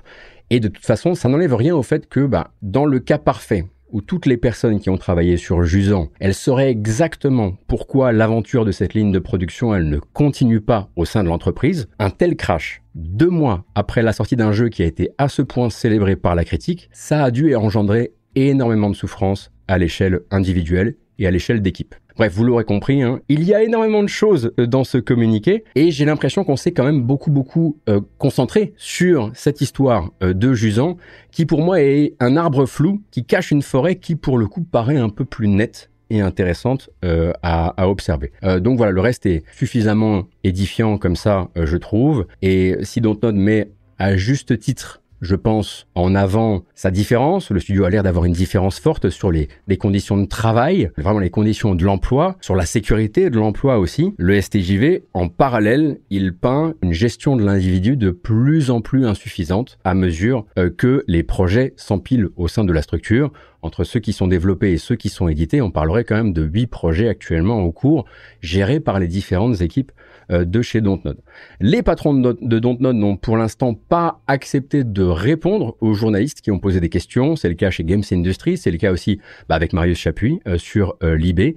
[0.50, 3.66] Et de toute façon, ça n'enlève rien au fait que, bah, dans le cas parfait,
[3.92, 8.72] où toutes les personnes qui ont travaillé sur Jusant, elles sauraient exactement pourquoi l'aventure de
[8.72, 12.82] cette ligne de production, elle ne continue pas au sein de l'entreprise, un tel crash
[12.96, 16.34] deux mois après la sortie d'un jeu qui a été à ce point célébré par
[16.34, 21.62] la critique, ça a dû engendrer énormément de souffrance à l'échelle individuelle et à l'échelle
[21.62, 21.96] d'équipe.
[22.18, 25.66] Bref, vous l'aurez compris, hein, il y a énormément de choses euh, dans ce communiqué
[25.76, 30.34] et j'ai l'impression qu'on s'est quand même beaucoup beaucoup euh, concentré sur cette histoire euh,
[30.34, 30.96] de Jusant
[31.32, 34.64] qui pour moi est un arbre flou qui cache une forêt qui pour le coup
[34.64, 38.32] paraît un peu plus nette et intéressante à, à, observer.
[38.62, 42.28] donc voilà, le reste est suffisamment édifiant comme ça, je trouve.
[42.44, 47.50] Et si Dontnod met à juste titre je pense, en avant sa différence.
[47.52, 51.30] Le studio a l'air d'avoir une différence forte sur les, conditions de travail, vraiment les
[51.30, 54.14] conditions de l'emploi, sur la sécurité de l'emploi aussi.
[54.18, 59.78] Le STJV, en parallèle, il peint une gestion de l'individu de plus en plus insuffisante
[59.84, 63.32] à mesure euh, que les projets s'empilent au sein de la structure
[63.66, 66.44] entre ceux qui sont développés et ceux qui sont édités, on parlerait quand même de
[66.44, 68.06] huit projets actuellement en cours,
[68.42, 69.92] gérés par les différentes équipes
[70.30, 71.18] de chez Dontnod.
[71.60, 76.60] Les patrons de Dontnod n'ont pour l'instant pas accepté de répondre aux journalistes qui ont
[76.60, 77.36] posé des questions.
[77.36, 79.20] C'est le cas chez Games Industry, c'est le cas aussi
[79.50, 81.56] bah, avec Marius Chapuis euh, sur euh, Et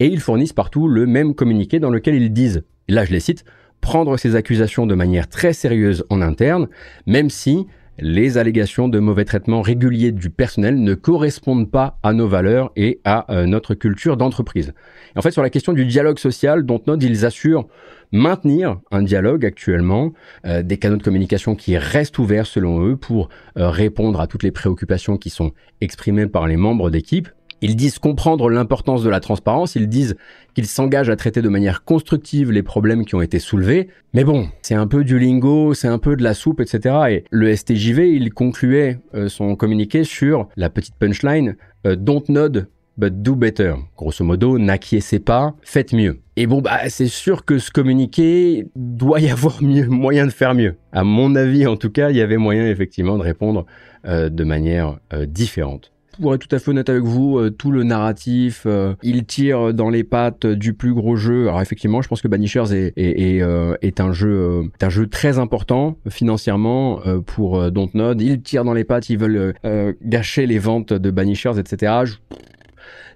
[0.00, 3.44] ils fournissent partout le même communiqué dans lequel ils disent, là je les cite,
[3.80, 6.68] prendre ces accusations de manière très sérieuse en interne,
[7.06, 7.66] même si
[8.00, 13.00] les allégations de mauvais traitement régulier du personnel ne correspondent pas à nos valeurs et
[13.04, 14.72] à euh, notre culture d'entreprise.
[15.16, 17.66] En fait, sur la question du dialogue social, dont note, ils assurent
[18.12, 20.12] maintenir un dialogue actuellement,
[20.46, 24.42] euh, des canaux de communication qui restent ouverts selon eux pour euh, répondre à toutes
[24.42, 27.28] les préoccupations qui sont exprimées par les membres d'équipe,
[27.60, 30.16] ils disent comprendre l'importance de la transparence, ils disent
[30.54, 33.88] qu'ils s'engagent à traiter de manière constructive les problèmes qui ont été soulevés.
[34.14, 36.96] Mais bon, c'est un peu du lingo, c'est un peu de la soupe, etc.
[37.10, 42.68] Et le STJV, il concluait euh, son communiqué sur la petite punchline Don't nod,
[42.98, 43.76] but do better.
[43.96, 46.20] Grosso modo, n'acquiescez pas, faites mieux.
[46.36, 50.76] Et bon, bah, c'est sûr que ce communiqué doit y avoir moyen de faire mieux.
[50.92, 53.64] À mon avis, en tout cas, il y avait moyen effectivement de répondre
[54.04, 57.84] euh, de manière différente pour être tout à fait honnête avec vous, euh, tout le
[57.84, 61.48] narratif, euh, il tire dans les pattes du plus gros jeu.
[61.48, 67.00] Alors effectivement, je pense que Banishers est, euh, un jeu, un jeu très important financièrement
[67.26, 68.20] pour Dontnod.
[68.20, 69.54] Il tire dans les pattes, ils veulent
[70.02, 72.04] gâcher les ventes de Banishers, etc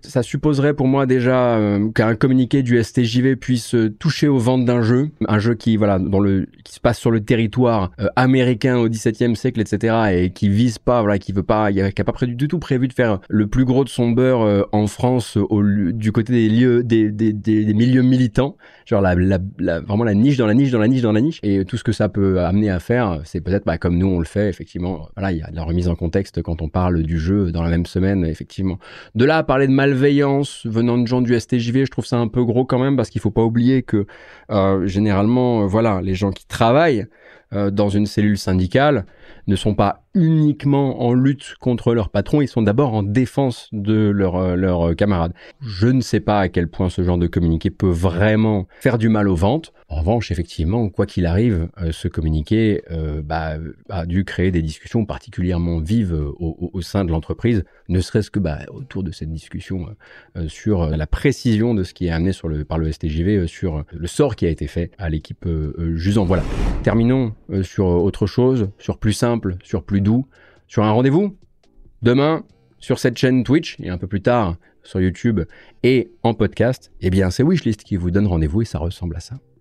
[0.03, 4.65] ça supposerait pour moi déjà euh, qu'un communiqué du STJV puisse euh, toucher aux ventes
[4.65, 8.09] d'un jeu, un jeu qui voilà dans le qui se passe sur le territoire euh,
[8.17, 9.95] américain au XVIIe siècle, etc.
[10.13, 12.93] et qui vise pas voilà qui veut pas qui a pas du tout prévu de
[12.93, 17.11] faire le plus gros de son beurre en France au, du côté des lieux des,
[17.11, 18.57] des, des, milieux militants,
[18.87, 21.39] genre la, la, vraiment la niche dans la niche dans la niche dans la niche
[21.43, 24.19] et tout ce que ça peut amener à faire, c'est peut-être bah, comme nous on
[24.19, 25.09] le fait effectivement.
[25.17, 27.63] Voilà, il y a de la remise en contexte quand on parle du jeu dans
[27.63, 28.79] la même semaine effectivement.
[29.15, 32.17] De là à parler de mal malveillance venant de gens du STJV, je trouve ça
[32.17, 34.07] un peu gros quand même parce qu'il faut pas oublier que
[34.51, 37.07] euh, généralement, euh, voilà, les gens qui travaillent
[37.53, 39.07] euh, dans une cellule syndicale
[39.47, 44.11] ne sont pas uniquement en lutte contre leur patron, ils sont d'abord en défense de
[44.11, 45.33] leurs leur camarades.
[45.61, 49.09] Je ne sais pas à quel point ce genre de communiqué peut vraiment faire du
[49.09, 49.73] mal aux ventes.
[49.89, 52.83] En revanche, effectivement, quoi qu'il arrive, ce communiqué
[53.25, 53.57] bah,
[53.89, 58.59] a dû créer des discussions particulièrement vives au, sein de l'entreprise, ne serait-ce que bah,
[58.69, 59.87] autour de cette discussion
[60.47, 62.33] sur la précision de ce qui est amené
[62.69, 65.49] par le STJV sur le sort qui a été fait à l'équipe
[65.95, 66.25] Jusant.
[66.25, 66.43] Voilà.
[66.83, 70.27] Terminons euh, sur autre chose, sur plus simple, sur plus doux,
[70.67, 71.37] sur un rendez-vous
[72.03, 72.45] demain
[72.79, 75.41] sur cette chaîne Twitch et un peu plus tard sur YouTube
[75.83, 79.21] et en podcast, eh bien c'est Wishlist qui vous donne rendez-vous et ça ressemble à
[79.21, 79.52] ça.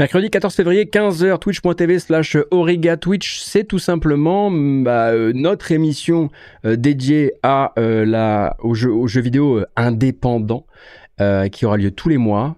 [0.00, 5.72] Mercredi 14 février, 15h, twitch.tv slash Origa Twitch, c'est tout simplement mm, bah, euh, notre
[5.72, 6.30] émission
[6.64, 10.64] euh, dédiée à, euh, aux, jeux, vidéo indépendants
[11.52, 12.56] qui aura lieu tous les mois,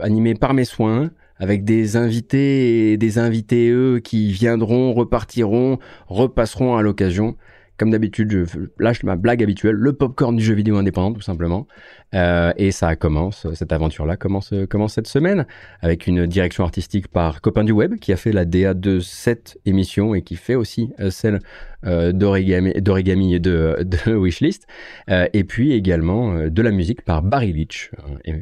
[0.00, 6.76] animé par mes soins, avec des invités et des invités eux qui viendront, repartiront, repasseront
[6.76, 7.36] à l'occasion
[7.78, 11.66] comme d'habitude, je lâche ma blague habituelle, le popcorn du jeu vidéo indépendant, tout simplement.
[12.14, 15.46] Euh, et ça commence, cette aventure-là commence, commence cette semaine
[15.80, 19.58] avec une direction artistique par Copain du Web qui a fait la DA de cette
[19.64, 21.40] émission et qui fait aussi euh, celle
[21.84, 24.66] euh, d'origami, et de, Wishlist.
[25.10, 27.90] Euh, et puis également de la musique par Barry Leach,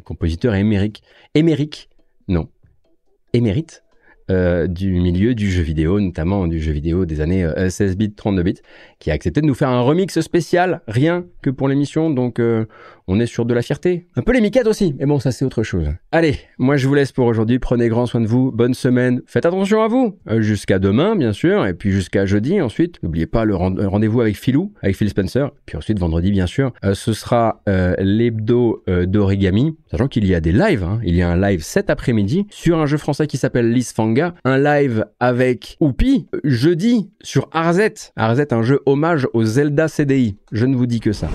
[0.04, 1.02] compositeur émérique.
[1.34, 1.88] Émérique,
[2.28, 2.48] non,
[3.32, 3.82] émérite
[4.30, 8.14] euh, du milieu du jeu vidéo, notamment du jeu vidéo des années 16 euh, bits,
[8.14, 8.54] 32 bits,
[8.98, 12.08] qui a accepté de nous faire un remix spécial, rien que pour l'émission.
[12.08, 12.64] Donc euh,
[13.06, 14.06] on est sur de la fierté.
[14.16, 15.88] Un peu les miquettes aussi, mais bon, ça c'est autre chose.
[16.10, 17.58] Allez, moi je vous laisse pour aujourd'hui.
[17.58, 18.50] Prenez grand soin de vous.
[18.50, 19.20] Bonne semaine.
[19.26, 20.16] Faites attention à vous.
[20.38, 23.02] jusqu'à demain, bien sûr, et puis jusqu'à jeudi ensuite.
[23.02, 25.50] N'oubliez pas le rendez-vous avec Philou, avec Phil Spencer.
[25.66, 27.60] Puis ensuite vendredi, bien sûr, ce sera
[27.98, 30.82] l'hebdo d'origami, sachant qu'il y a des lives.
[30.82, 31.00] Hein.
[31.04, 33.70] Il y a un live cet après-midi sur un jeu français qui s'appelle
[34.44, 37.94] Un live avec Oupi jeudi sur Arzet.
[38.16, 40.36] Arzet, un jeu hommage au Zelda CDI.
[40.52, 41.28] Je ne vous dis que ça.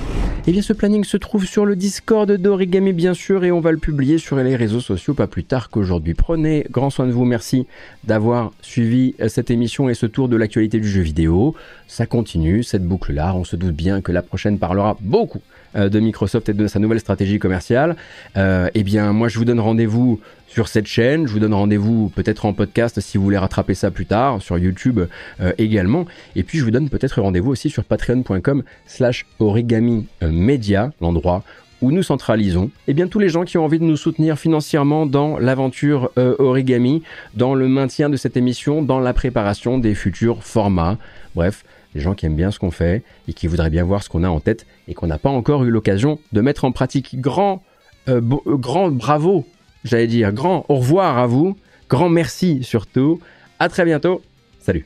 [0.47, 3.59] Et eh bien ce planning se trouve sur le Discord d'Origami bien sûr et on
[3.59, 6.13] va le publier sur les réseaux sociaux pas plus tard qu'aujourd'hui.
[6.13, 7.67] Prenez grand soin de vous, merci
[8.05, 11.55] d'avoir suivi euh, cette émission et ce tour de l'actualité du jeu vidéo.
[11.87, 15.41] Ça continue, cette boucle-là, on se doute bien que la prochaine parlera beaucoup
[15.75, 17.95] euh, de Microsoft et de sa nouvelle stratégie commerciale.
[18.37, 20.19] Euh, eh bien moi je vous donne rendez-vous
[20.49, 21.27] sur cette chaîne.
[21.27, 24.57] Je vous donne rendez-vous peut-être en podcast si vous voulez rattraper ça plus tard, sur
[24.57, 24.99] YouTube
[25.39, 26.05] euh, également.
[26.35, 31.43] Et puis je vous donne peut-être rendez-vous aussi sur patreon.com slash origami media, l'endroit
[31.81, 35.05] où nous centralisons eh bien, tous les gens qui ont envie de nous soutenir financièrement
[35.05, 37.03] dans l'aventure euh, origami,
[37.35, 40.97] dans le maintien de cette émission, dans la préparation des futurs formats.
[41.35, 41.63] Bref,
[41.95, 44.23] les gens qui aiment bien ce qu'on fait et qui voudraient bien voir ce qu'on
[44.23, 47.19] a en tête et qu'on n'a pas encore eu l'occasion de mettre en pratique.
[47.19, 47.63] Grand,
[48.09, 49.45] euh, grand bravo
[49.83, 51.55] j'allais dire grand au revoir à vous,
[51.89, 53.19] grand merci surtout,
[53.59, 54.21] à très bientôt,
[54.59, 54.85] salut